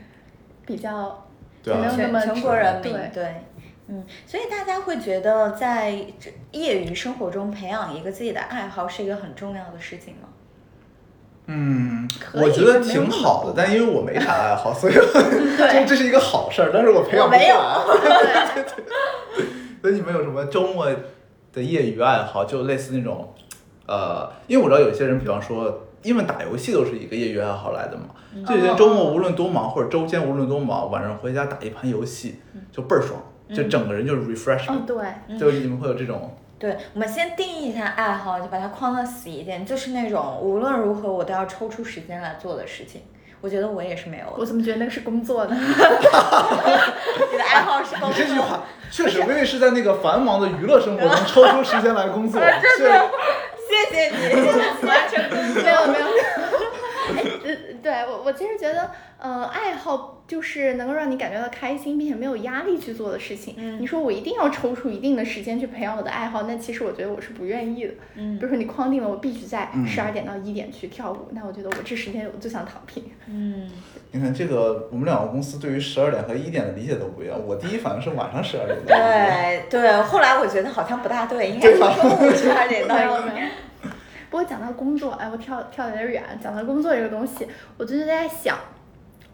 [0.66, 1.24] 比较
[1.62, 3.34] 对啊没有那么全全国人民对对。
[3.88, 10.28] 嗯，所以大家会觉得在这业余生活中培养一个自己的爱好是一个很重要的事情吗？
[11.48, 14.92] 嗯，我觉得挺好的，但因为我没啥爱好，所以
[15.56, 18.64] 这这是一个好事儿，但是我培养我没有不出来。
[19.80, 20.88] 所以你们有什么周末
[21.52, 22.44] 的业余爱好？
[22.44, 23.32] 就类似那种，
[23.86, 28.06] 呃，因为我知道有些人，比方说，因为打游戏都是一个业余爱好来的嘛。
[28.44, 32.40] 就有些周末无论多忙，或者周间无论多忙，晚上回家打一盘游戏，
[32.72, 33.22] 就倍儿爽，
[33.54, 34.96] 就整个人就是 refresh，、哦，对，
[35.38, 43.02] 就是你们会有这种，对，我们先定义一下爱好，就把它框的死一点，就是那种无论如何我都要抽出时间来做的事情。
[43.42, 44.24] 我觉得我也是没有。
[44.36, 45.54] 我怎么觉得那个是工作呢？
[45.54, 52.48] 你的爱好是工你作这句话 确实，我也是在那个繁忙的娱乐生活中抽出时间来工作， 确
[53.68, 54.46] 谢谢你，
[54.88, 55.62] 完全工作。
[55.62, 56.06] 没有没有。
[57.86, 63.54] 对我我其实觉得，呃，爱好就是能够让你感觉到开心，并且没有压力去做的事情。
[63.56, 67.94] 嗯你说我一定要抽出一定的时间去培养我的爱好，那其实我觉得我是不愿意的。
[68.16, 73.04] 嗯比如说你框定了我必须在嗯十二点到一点去跳舞，那我觉得我这时间我就想躺平。
[73.28, 73.70] 嗯，
[74.10, 77.38] 你看这个，我们两个公司对于十二点和一点的理解都不一样。
[77.46, 83.48] 我第一反应是晚上十二点，对对，后来我觉得好像不大对，应该是中午十二点到一点。
[84.30, 86.22] 不过讲到工作，哎，我跳跳的有点远。
[86.42, 88.58] 讲到工作这个东西，我最近在想，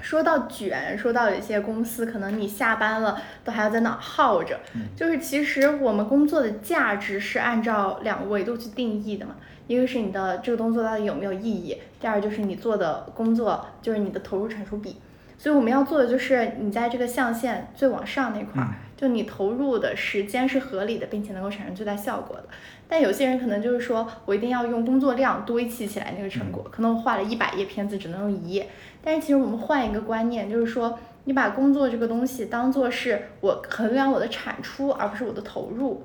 [0.01, 4.59] 说到卷，说到有些公司，可能你下班了都还要在那耗着。
[4.97, 15.01] 就是其实我们工作的价值是按照两个维度去定义的嘛，一个是你的这个工作到底有没有意义，第二就是你做的工作就是你的投入产出比。
[15.39, 18.69] 所以我们要做的就是你在这个象限最往上那块儿，
[19.03, 22.45] 就你投入的时间是合理的，并且能够产生最大效果的。
[22.87, 28.69] 但有些人可能就是说我一定要用工作量堆砌起来那个成果，可能我画了一百页片子只能用一页。
[29.03, 36.05] 但是其实我们换一个观念，就是说你把工作这个东西当做是我衡量我的产出，而不是我的投入。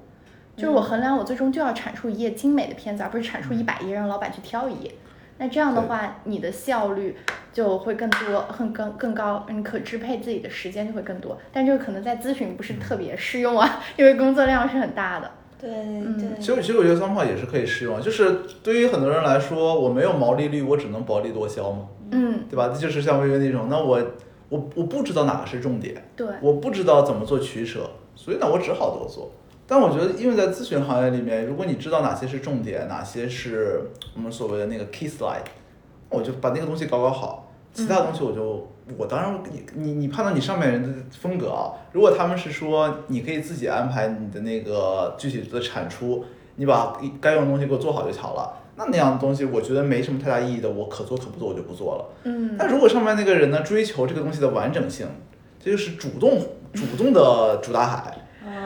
[0.56, 4.92] 就是我衡量我最终就要产出一页精美的片子，而不是产出一百页让老板去挑一页。
[5.38, 7.16] 那这样的话，你的效率
[7.54, 11.38] 就会更多、更更更高，你可支配自己的时间就会更多。
[11.52, 15.32] 但这个可能在咨询不是特别适用啊， 因为工作量是很大的。
[15.60, 22.70] 对嗯对，其实其实我觉得三炮也是可以适用，就是对于很多人来说，我没有毛利率，我只能薄利多销嘛，嗯，对吧？
[22.70, 24.00] 就是像微微那种，那我
[24.50, 29.32] 我我不知道哪个是重点，对，我不知道怎么做取舍，所以呢，我只好多做。
[29.68, 33.82] 但我觉得，因为在咨询行业里面，如果你知道哪些是重点，哪些是
[34.16, 35.44] 我们所谓的那个 key slide，
[36.10, 38.66] 我就把那个东西搞搞好，其他东西我就、
[38.98, 46.24] 我当然你你你判断你上面人的风格啊，如果他们是说你可以自己安排你的那个具体的产出，
[46.56, 48.64] 你把该用的东西给我做好就好了。
[48.80, 52.06] 那那样的东西，我觉得没什么太大意义的，我可做可不做，我就不做了。
[52.24, 55.08] 嗯，但如果上面那个人呢，追求这个东西的完整性，
[55.60, 56.40] 这就是主动
[56.74, 58.16] 主动的主打海，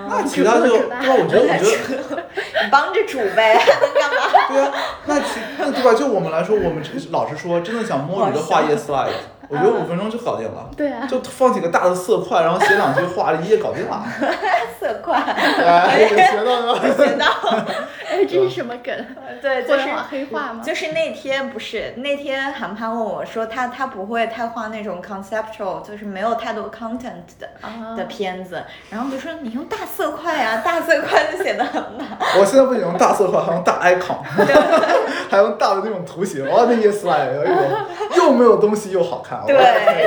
[0.10, 0.90] 那其他就主动对吧？
[0.90, 2.24] 地主大海我觉得，我觉得，
[2.64, 4.48] 你帮着煮呗， 能干嘛？
[4.52, 4.72] 对啊，
[5.06, 5.94] 那其那对吧？
[5.94, 9.08] 就我们来说，我们老实说，真的想摸鱼的画页 slide，
[9.48, 10.70] 我觉得五分钟就搞定了。
[10.76, 14.04] 对啊，就放几个大的色块，然后写两句话，一页搞定了。
[14.80, 16.80] 色块，哎，有学到了吗？
[16.98, 17.26] 学到。
[18.12, 18.94] 哎，这是什么梗？
[19.42, 20.62] 对，就是黑化吗？
[20.62, 32.06] 就是那天不是那天韩潘问我说他他不会太画那种 conceptual，就是没有太多 content 的、啊的片子，然后我就说你用大色块啊，大色块就显得很满。
[32.38, 34.18] 我现在不仅用大色块，还用大 icon，
[35.32, 36.46] 还用大的那种图形。
[36.50, 37.56] 哇，那页 slide 有一种
[38.18, 39.42] 又没有东西又好看。
[39.48, 39.56] 对，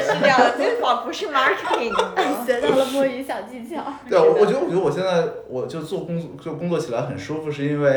[0.03, 2.25] 是这样，就仿佛是 marketing 的。
[2.45, 3.83] 学到了摸鱼小技巧。
[4.09, 7.94] 对，我我觉得，我觉得我现在我就做工作，就工作起来很舒服，是因为，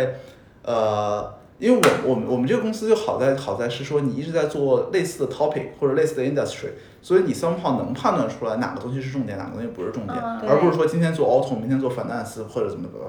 [0.64, 6.70] 呃，因为我我们我们这个公司就好在好在是说你一直在做类似的 topic 或者类似的 industry，
[7.02, 13.06] 所以你 somehow 能判断出来哪个东西是重点，哪个东西不是重点，嗯而不是说今天做 auto，明天做 finance 或者怎么怎么。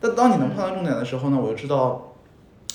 [0.00, 2.12] 但当你能判断重点的时候呢，我就知道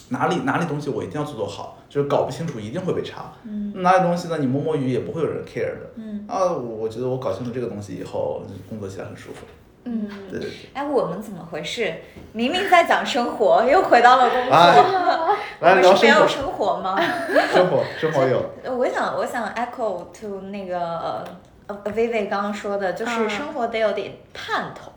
[0.10, 3.32] 哪里哪里东西我一定要做做好，就是搞不清楚一定会被查。
[3.44, 5.92] 嗯哪里东西呢，你摸摸鱼也不会有人 care 的。
[5.96, 9.46] 嗯，啊，我我觉得我搞清楚这个东西以后，工作起来很舒服。
[9.86, 10.70] 嗯，对对对。
[10.74, 11.94] 哎，我们怎么回事？
[12.32, 14.54] 明明在讲生活， 又回到了工作。
[14.56, 14.76] 哎
[15.60, 17.02] 我来们是没有聊生活，生活吗？
[17.54, 18.76] 生活生活 有。
[18.76, 21.26] 我想，我想 echo to 那个
[21.68, 24.92] 呃薇薇刚刚说的，就是嗯生活得有点盼头。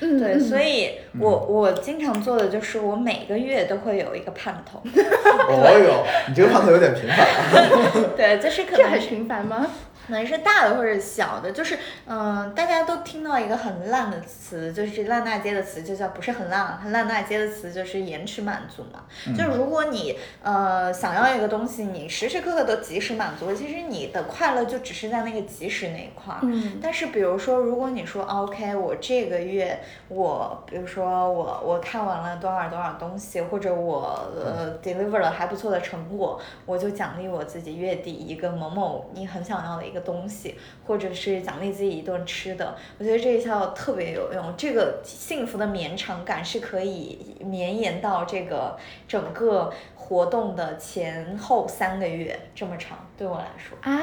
[0.00, 4.80] 嗯，对，嗯所以我我经常做的就是我每个月都会有一个盼头。
[4.84, 8.14] 哦哟，你这个盼头有点频繁啊。
[8.16, 9.66] 对，就是可这很频繁吗？
[10.08, 19.04] 可能是大的或者小的，就是嗯、大家都听到一个很烂的词，就是烂大街的词，就叫不是很烂啊，很烂大街的词就是延迟满足嘛。
[19.36, 26.40] 就是如果你呃想要一个东西，你时时刻刻都及时满足，其实你的快乐就只是在那个及时那一块儿。
[26.42, 29.78] 嗯但是比如说，如果你说啊 OK，我这个月
[30.08, 40.54] 我比如说我我看完了多少多少东西，或者我呃 deliver 了还不错的成果，我就奖励我自己月底一个某某你很想要的一个东西，
[40.86, 42.74] 或者是奖励自己一顿吃的。
[42.98, 48.76] 我觉得这一套特别有用，这个幸福的绵长感是可以绵延到这个
[49.06, 53.76] 整个活动的前后三个月这么长，对我来说。
[53.82, 54.02] 啊，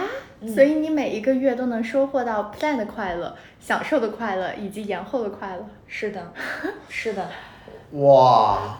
[0.53, 5.65] 所以你每一个月都能收获到 plan 的快乐、享受的快乐以及延后的快乐。
[5.87, 6.33] 是的，
[6.89, 7.29] 是的。
[7.91, 8.79] 哇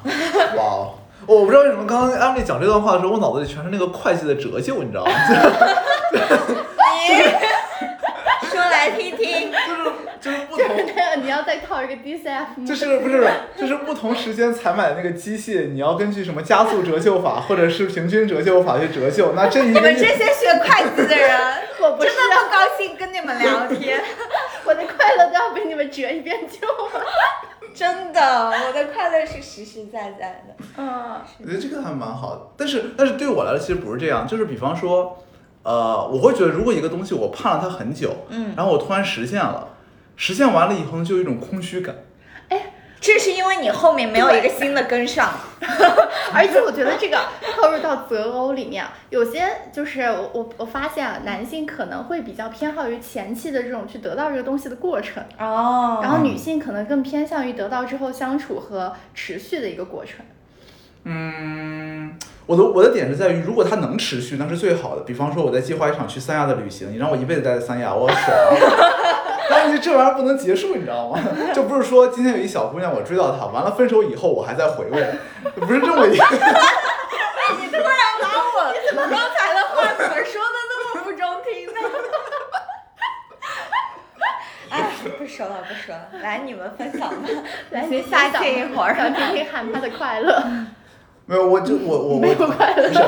[0.55, 0.95] 哇哦！
[1.27, 5.11] 我不知道为什么刚刚安利讲这段话的时候，我脑子里全是那个会计的折旧，你知道吗？
[8.49, 9.51] 说来听听。
[9.51, 9.91] 就是
[10.21, 10.65] 就是不同，
[10.95, 12.65] 那个你要再套一个 DCF 吗？
[12.65, 19.33] 就是不是就是不同时间采买的那个机械，你要根据什么加速折旧法或者是平均折旧法去折旧。
[19.33, 21.39] 那这一你们这些学会计的人，
[21.79, 24.01] 我不是真的不高兴跟你们聊天。
[24.65, 27.05] 我的快乐都要被你们折一遍旧了。
[27.75, 30.55] 真的，我的快乐是实实在在的。
[30.77, 35.21] 嗯，我觉得这个还蛮好的，但是但是对我来说其实不是这样，就是比方说，
[35.65, 39.67] 呃，我会觉得如果一个东西我盼了它很久，嗯，然后我突然实现了，
[40.15, 41.95] 实现完了以后呢，就有一种空虚感。
[43.01, 45.29] 这是因为你后面没有一个新的跟上。
[46.33, 47.17] 而且我觉得这个
[47.55, 60.25] 套入到择偶里面，有些就是我我我发现啊，男性可能会比较偏好于前期的这种去得到这个东西的过程，哦然后女性可能更偏向于得到之后相处和持续的一个过程。
[61.03, 62.17] 嗯，
[62.47, 65.01] 我的我的点是在于，如果它能持续，那是最好的。
[65.01, 68.21] 比方说我在计划一场去三亚的旅行，你让我一辈子待在三亚，我爽。
[69.49, 71.19] 但是这玩意儿不能结束，你知道吗？
[71.53, 75.15] 就不是说今天有一小姑娘我追到她，完了分手以后我还在回味，
[75.55, 76.25] 不是这么一个。
[77.59, 81.79] 你突然把我刚才的话怎么说的那么不中听呢？
[84.69, 87.27] 哎，不说了，不说了，来你们分享吧。
[87.71, 90.43] 来，先下去一会儿想听听喊他的快乐。
[91.25, 92.99] 没有，我就我我我 不是，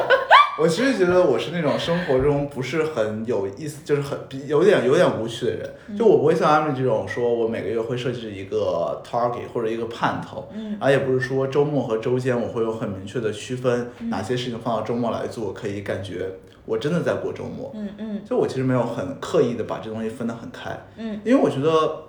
[0.60, 5.70] 我其实觉得我是那种生活中不是很有意思，就是很比有点有点无趣的人。
[5.96, 10.72] 就我不会像他们这种说我每个月会设置一个 target 或者一个盼头，嗯。
[10.72, 16.28] 然后也不是说周末和周间我会有很明确的区分，哪些事情放到周末来做，可以感觉
[16.66, 17.72] 我真的在过周末。
[17.76, 18.22] 嗯嗯。
[18.28, 21.20] 就我其实没有很刻意的把这东西分得很开，嗯。
[21.24, 22.06] 因为我觉得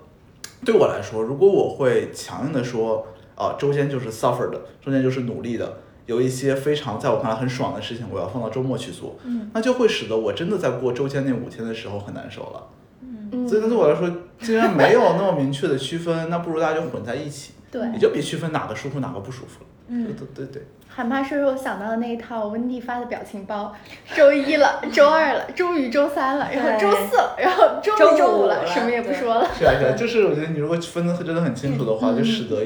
[0.65, 3.05] 对我来说，如果我会强硬的说，
[3.35, 5.71] 啊，周间就是 suffer 的，周间就是努力的，
[6.09, 12.67] 有一些非常在我看来很爽的事情，我要放到周末去做，嗯，那就会使得我真的在过周间那五天的时候很难受了。
[13.03, 14.09] 嗯，所以对我来说，
[14.41, 19.67] 既然没有那么明确的区分，那不如大家就混在一起，对，也就别区分哪个舒服哪个不舒服了。
[19.89, 20.07] 嗯。
[20.17, 23.71] 对对对，喊妈说说我想到的那一套温蒂发的表情包，
[24.15, 29.47] 周一了， 周二了，终于周三了，然后周四了，然后终于周五了，周五了什么也不说了。
[29.55, 32.17] 是啊是啊，就是我觉得你如果分的真的很清楚的话，嗯。
[32.17, 32.63] 就使得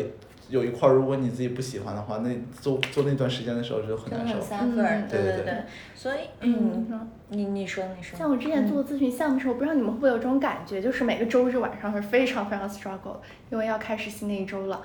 [0.54, 2.30] 有一块儿，如果你自己不喜欢的话，那
[2.62, 4.42] 做做那段时间的时候就很难受真的很。
[4.44, 5.64] 三分嗯，对对对对。
[5.96, 8.16] 所以，嗯嗯，，你你说你说。
[8.16, 13.18] 像我之前做咨询项目的时候，不知道你们会不会有这种感觉，就是每个周日晚上是非常非常 struggle，
[13.50, 14.80] 因为要开始新的一周了。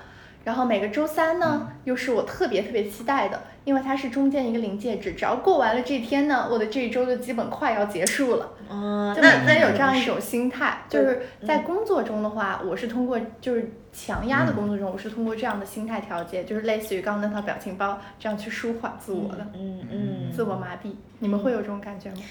[0.49, 8.49] 然后每个周三呢，又是我特别特别期待的，因为它是中间一个临界值，只要过完了这一天呢，我的这一周就基本快要结束了。
[8.67, 20.89] 嗯，就那每天有这样一种心态，就是在工作中的话，我是通过就是强压的工作中，我是通过这样的心态调节，就是类似于刚刚那套表情包这样去舒缓自我的嗯嗯，自我麻痹。
[21.19, 22.17] 你们会有这种感觉吗？
[22.17, 22.23] 嗯，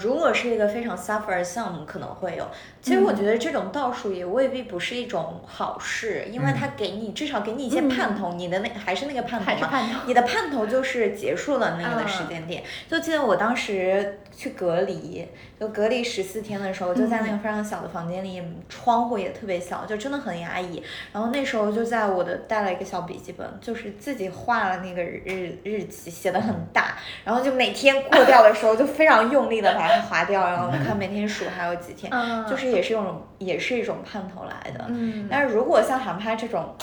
[0.00, 2.46] 如果是一个非常 suffer 的项目，可能会有。
[2.80, 9.46] 其实我觉得这种倒数也未必不是一种好事，因为它给你至少给你一些盼头，你的那还是那个盼头嘛。
[9.46, 10.00] 还是盼头？
[10.06, 12.64] 你的盼头就是结束了那个的时嗯间点。
[12.88, 15.28] 就记得我当时去隔离，
[15.60, 20.82] 就隔离十四天的时候，就在那个非常小的房间里，窗户也特别小，就真的很压抑。
[21.12, 29.51] 然后那时候就在我的带了一个小笔记本，就是自己画了那个日日期，写的很大，然后就每天过掉的时候就非常用力。
[29.52, 34.86] 力的把它划掉，然后看每天数还有几天，嗯就是也是一种也是一种盼头来的。
[34.88, 36.74] 嗯，但是如果像韩拍这种，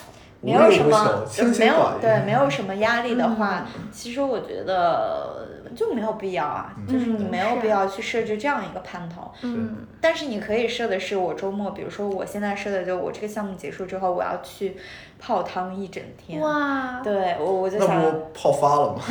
[0.42, 1.26] 没有什么，
[1.60, 9.32] 没有对没有什么压力的话，嗯其实我觉得就没有必要啊，嗯就是你嗯没有必要去设置这样一个盼头。
[9.42, 14.78] 嗯但是你可以设的是，我周末，比如说我现在设的就我这个项目结束之后，我要去
[15.20, 16.40] 泡汤一整天。
[16.40, 19.02] 哇，对我我就那想，不泡发了吗？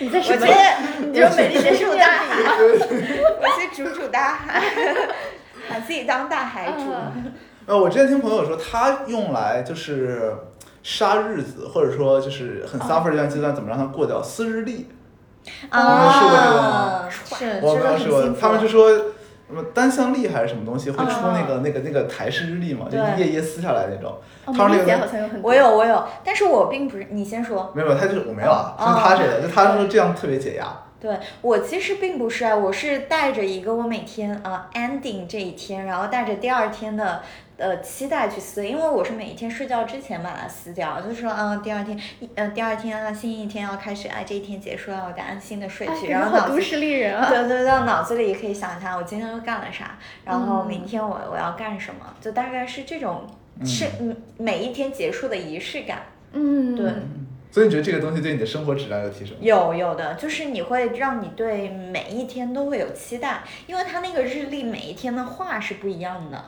[0.00, 0.44] 你在什么？
[1.06, 2.42] 你就美丽的煮大海，
[3.40, 4.60] 我去煮煮大海，
[5.70, 6.92] 把自己当大海煮。
[7.66, 10.34] 嗯呃，我之前听朋友说，他用来就是
[10.82, 14.22] 杀日子，或者说就是很 suffer 这段阶段，怎么让他过掉？
[14.22, 14.88] 撕日历，
[15.70, 24.12] 啊，试过这个吗是，我没有试过他们就说什么单向历还是什么东西会出嗯那个那个那个台式日历嘛，就对一页一页撕下来那种。
[24.44, 25.48] 哦，他说那个美丽姐好像有很多。
[25.50, 27.70] 我有我有，但是我并不是，你先说。
[27.74, 30.66] 没有，他就是我没有啊，哦是他说的，就他说这样特别解压。
[31.00, 37.20] 对我其实并不是啊，我是带着一个我每天啊、ending 这一天，然后带着第二天的
[37.56, 47.28] 呃期待去撕，因为我是每一天睡觉之前把它撕掉，就是说嗯、第二天一呃第二天啊新一天要开始，啊这一天结束了，我得安心的睡哎，去，感然后都市丽人啊。
[47.28, 53.26] 对对对，脑子里也可以想一下我今天都干了啥，然后嗯明天我我要干什么，就大概是这种
[53.64, 56.02] 是嗯每一天结束的仪式感。
[56.32, 56.90] 嗯，对
[57.50, 59.36] 所以你觉得这个东西对你的生活质量有提升？
[59.38, 66.42] 有有的，就是你会让你对每一天都会有期待，因为它那个日历每一天的话是不一样的。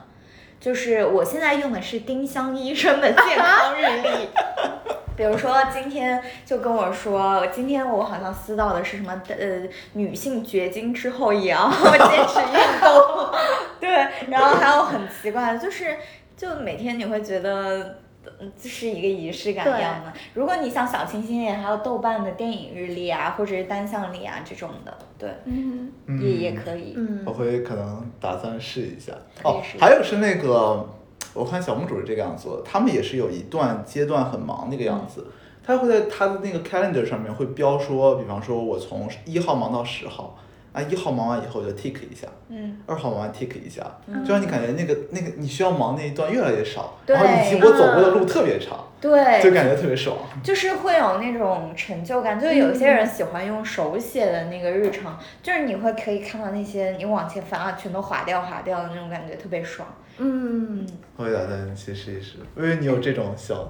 [0.59, 4.29] 就是我现在用的是丁香医生的健康日历，
[5.15, 9.61] 比如说今天就跟我说，今天我好像撕到的是什么呃
[9.93, 13.29] 女性绝经之后也要坚持运动，
[13.79, 15.97] 对，然后还有很奇怪的，就是
[16.35, 17.99] 就每天你会觉得。
[18.39, 20.11] 嗯，这是一个仪式感一样的。
[20.33, 26.93] 如果你像小清新也还有豆瓣的电影日历啊，或者是单向历啊这种的，对，嗯也也可以。
[26.97, 29.13] 嗯我会可能打算试一下。
[29.43, 30.87] 哦还有是那个，
[31.33, 35.27] 我看小公主是这个样子的，他们也是有一段阶段很忙那个样子，
[35.63, 40.37] 他会在他的那个 calendar 上面会标说，比方说我从一号忙到十号，
[40.75, 43.81] 啊一号忙完以后就 tick 一下，嗯，二号忙完 tick 一下，
[44.25, 50.17] 就让你感觉那个那个你需要忙那一段越来越少，对然后以及我走过的路特别长，对，就感觉特别爽。
[50.43, 59.87] 就是会有那种成就感，就是有些人喜欢用手写的那个日程，就是你会可以看到那些你往前翻啊，全都划掉划掉的那种感觉，特别爽。
[60.17, 63.69] 嗯，我会打算去试一试，因为你有这种小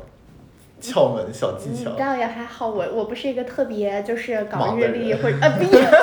[0.82, 1.92] 窍门、小技巧。
[1.92, 5.92] 嗯倒也还好，我我不是一个特别就是搞日历或者呃不一样。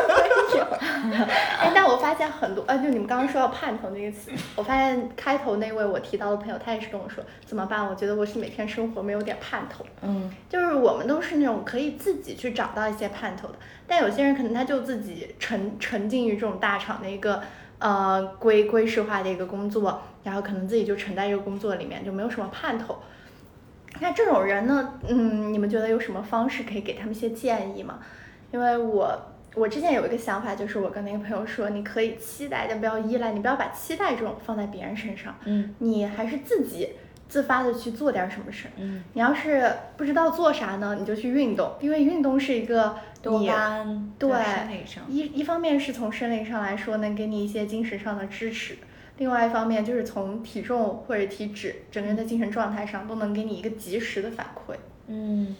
[1.58, 7.86] 哎，但我发现很多，呃，就你们刚刚说到盼头那个词，我发现开头那位我提到的朋友，他也是跟我说怎么办？
[7.86, 9.84] 我觉得我是每天生活没有点盼头。
[10.02, 13.54] 嗯，就是我们都是那种可以自己去找到一些盼头的，
[13.86, 17.42] 但有些人可能他就自己沉沉浸于这种大厂的一个
[17.78, 22.98] 呃规规式化的一个工作，然后可能自己就沉在这个工作里面，就没有什么盼头。
[24.01, 27.99] 那这种人呢，嗯，你们觉得有什么方式可以给他们一些建议吗？
[28.51, 36.90] 因为我我之前有一个想法，就是我跟那个朋友说，你可以期待，但不要依赖，你不要把期待这种放在别人身上，嗯你还是自己
[37.28, 38.70] 自发的去做点什么事儿。
[38.76, 44.30] 嗯，你要是不知道做啥呢，你就去运动，因为运动是一个多你巴胺对
[45.09, 48.76] 一一方面是从生理上来说能给你一些精神上的支持，
[49.22, 54.74] 另外一方面就是从体重或者体脂整个人的精神状态上都能给你一个及时的反馈。
[55.06, 55.54] 嗯。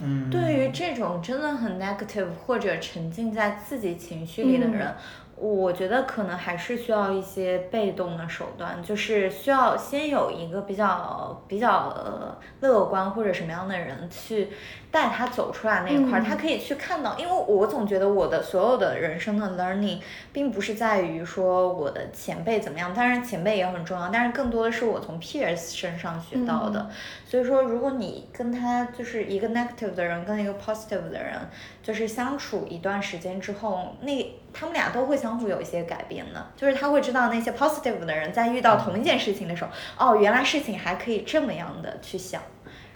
[0.00, 4.92] 嗯，对于这种真的很 negative 或者沉浸在自己情绪里的人，
[5.36, 14.48] 我觉得可能还是需要一些被动的手段，就是需要先有一个比较比较呃乐观或者什么样的人去
[14.90, 20.00] 带他走出来那一块儿，嗯他可以去看到，因为我总觉得我的所有的人生的 learning
[20.32, 26.88] 并不是在于说我的前辈怎么样，当然前辈也很重要，但是更多的是我从 peers 身上学到的。
[27.26, 31.34] 所以说，如果你跟他就是一个 negative 的人跟一个 positive 的人，
[31.82, 36.46] 就是相处一段时间之后，那他们俩都会相互有一些改变的。
[36.56, 39.64] 就是他会知道那些 positive 的人在遇到同一件事情的时
[39.96, 42.40] 候，哦，原来事情还可以这么样的去想，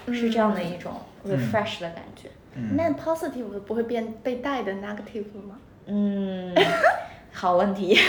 [0.06, 0.92] 是这样的一种
[1.26, 2.28] refresh 的感觉。
[2.54, 5.56] 嗯那 positive 不会变被带的 negative 吗？
[5.86, 6.52] 嗯，
[7.32, 7.96] 好问题。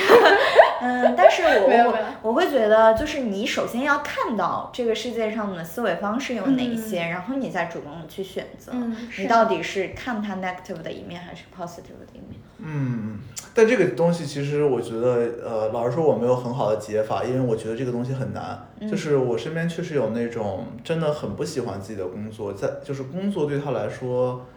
[0.83, 12.39] 嗯，但是我我我会觉得，就是你首先要看到这个世界上的思维方式有哪一些，然后你再主动去选择，嗯你到底是看它 negative 的一面还是 positive 的一面。
[12.57, 13.19] 嗯，
[13.53, 18.67] 但这个东西其实我觉得，呃，老实说我没有很好的解法，因为我觉得这个东西很难。
[18.89, 24.47] 就是我身边确实有那种真的很不喜欢自己的工作，在就是工作对他来说，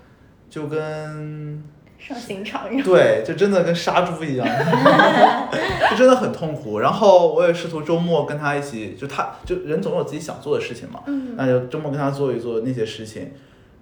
[0.48, 1.62] 就跟
[2.06, 2.84] 上刑场一样。
[2.84, 4.46] 对，就真的跟杀猪一样，
[5.90, 6.78] 就真的很痛苦。
[6.78, 13.32] 然后我也试图周末跟他一起，就他就人总有自己想做的事情嘛，嗯那就周末跟他做一做那些事情。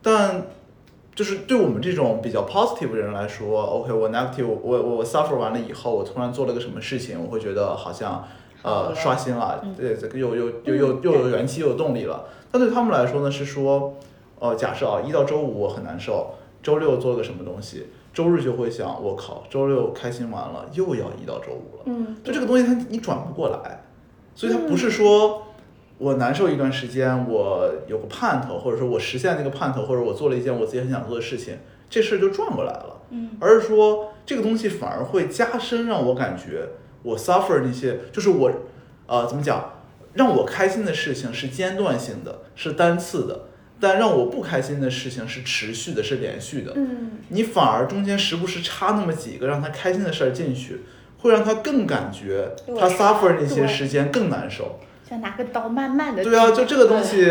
[0.03, 0.47] 但
[1.15, 8.27] 就是对我们这种比较 positive 的人来说，OK，我 negative，我我我 suffer 完了以后，我突然做了个什么事情，我会觉得好像
[8.63, 12.25] 呃刷新了，嗯对，这个又又又又又有元气又有动力了。
[12.51, 13.95] 但对他们来说呢，是说，
[14.39, 21.83] 呃，假设啊，一到周五我很难受，周六做了个什么东西，周日就会想，我靠，周六开心完了，又要移到周五了。
[21.87, 23.83] 嗯，就这个东西它你转不过来，
[24.35, 25.43] 所以它不是说
[25.99, 31.57] 我难受一段时间，我有个盼头，或者说我实现那个盼头，或者我做了一件我自己很想做的事情，
[31.89, 33.01] 这事儿就转过来了。
[33.11, 36.69] 嗯，而是说这个东西反而会加深，让我感觉
[37.03, 38.51] 我 suffer 那些，就是我
[39.07, 39.73] 呃怎么讲，
[40.15, 43.47] 让我开心的事情是间断性的，是单次的，
[43.83, 46.73] 但让我不开心的事情是持续的，是连续的。
[46.77, 50.83] 嗯，你反而中间时不时插那么几个让他开心的事儿进去，
[51.19, 54.79] 会让他更感觉他 suffer 那些时间更难受。
[55.05, 56.23] 像拿个刀慢慢的。
[56.23, 57.27] 对啊，就这个东西，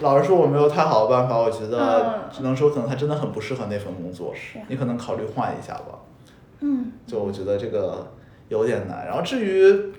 [0.00, 4.34] 老实说我没有太好的办法，我觉得嗯只能说可能他真的很不适合那份工作
[4.66, 6.00] 你可能考虑换一下吧。
[6.60, 8.12] 嗯，就我觉得这个
[8.48, 9.06] 有点难。
[9.06, 9.92] 然后至于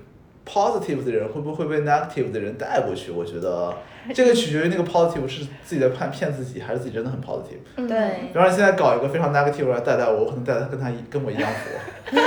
[0.45, 3.73] positive 的人会不会被 negative 的人带过去，我觉得
[4.13, 7.59] 这个取决于那个 positive 是自己在骗骗自己，还是自己真的很 positive。
[7.77, 11.79] 嗯对比方说现在搞一个非常 negative 来带带我，我可能带他跟他一跟我一样佛。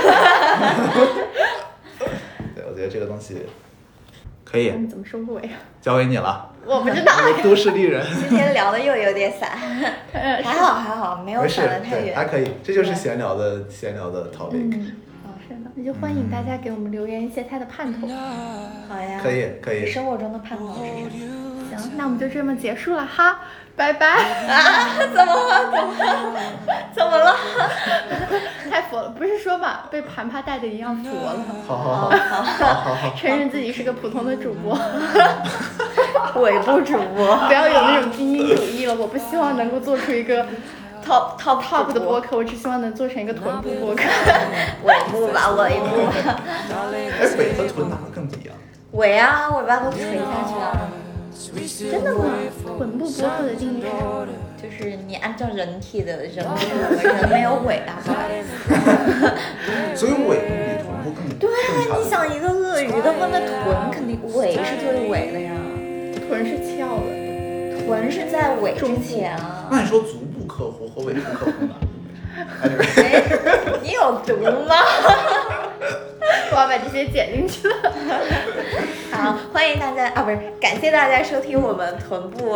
[2.55, 3.43] 对，我觉得这个东西
[4.43, 5.59] 可以你怎么收尾啊？
[5.81, 7.13] 交给你了，我不知道。
[7.43, 8.03] 都市丽人。
[8.27, 9.51] 今天聊的又有点散，
[10.13, 12.25] 呃还好还好，没有散的，太远，还。
[12.25, 14.73] 可以，这就是闲聊的闲聊的 topic。
[15.79, 18.07] 那就欢迎大家给我们留言一些他的盼头。
[18.89, 21.77] 好呀，可以可以生活中的盼头是什么？
[21.77, 23.41] 行，那我们就这么结束了哈，
[23.75, 24.07] 拜拜。
[24.07, 24.89] 啊？
[25.13, 25.71] 怎么了？
[25.71, 25.85] 怎么
[26.33, 26.55] 了？
[26.95, 27.35] 怎么了？
[28.71, 31.45] 太佛了，不是说嘛，被盘盘带的一样佛了。
[31.67, 33.15] 好好好，好好好。
[33.15, 34.75] 承认自己是个普通的主播，
[36.41, 38.95] 尾部主播 不要有那种精英主义了。
[38.95, 40.43] 我不希望能够做出一个
[41.07, 44.03] top top top 的播客，我只希望能做成一个臀部播客。
[44.83, 45.85] 尾部吧，尾部。
[46.11, 48.51] 哎，尾和臀哪个更低啊？
[48.91, 50.89] 尾啊，尾巴都垂下去了。
[51.91, 52.25] 真的吗？
[52.77, 54.27] 臀部播客的定义是什么？
[54.61, 56.55] 就是你按照人体的人部，
[57.01, 58.49] 人没有尾啊，不好意思。
[59.95, 61.53] 所以尾部比臀部更对啊，
[61.97, 65.51] 你想一个鳄鱼的话，那臀肯定尾是最尾的呀，
[66.27, 67.09] 臀是翘的，
[67.87, 69.67] 纹是在尾之前啊。
[69.71, 71.75] 那你说足部客户和尾部客户呢
[72.97, 73.23] 哎，
[73.81, 74.35] 你有毒
[74.67, 74.75] 吗？
[76.51, 77.75] 我要把这些剪进去了。
[79.11, 80.37] 好，欢迎大家啊，不是，
[80.97, 82.49] 大家收听我们臀部、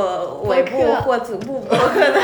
[0.45, 2.19] 尾部或足部播客的。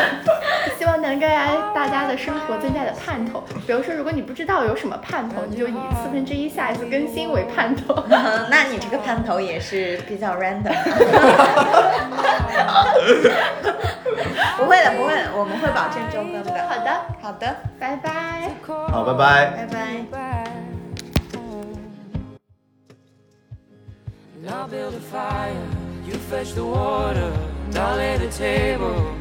[0.78, 1.28] 希望能给
[1.74, 3.44] 大家的生活增加点盼头。
[3.66, 8.02] 比如说，如果你不知道有什么盼头，你就以四分之一下一次更新为盼头。
[8.48, 10.72] 那你这个盼头也是比较 random。
[14.56, 16.50] 不会的，不会的，我们会保证周更的。
[16.68, 16.90] 好的，
[17.20, 18.50] 好的，拜拜。
[18.90, 19.50] 好，拜拜。
[19.50, 19.66] 拜
[20.10, 20.39] 拜。
[24.40, 25.68] And I'll build a fire,
[26.06, 27.30] you fetch the water,
[27.66, 29.14] and I'll lay the table.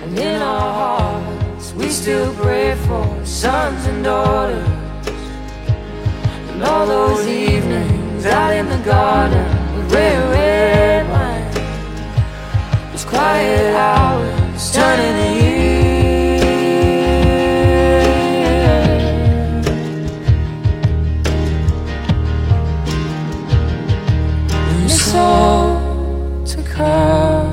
[0.00, 4.66] And in our hearts, we still pray for sons and daughters.
[6.52, 14.72] And all those evenings out in the garden with red, red wine, those quiet hours
[14.72, 15.49] turning to years.
[25.12, 27.50] All to come.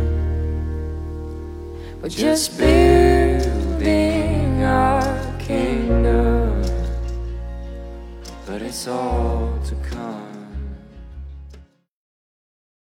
[2.01, 2.80] we're just building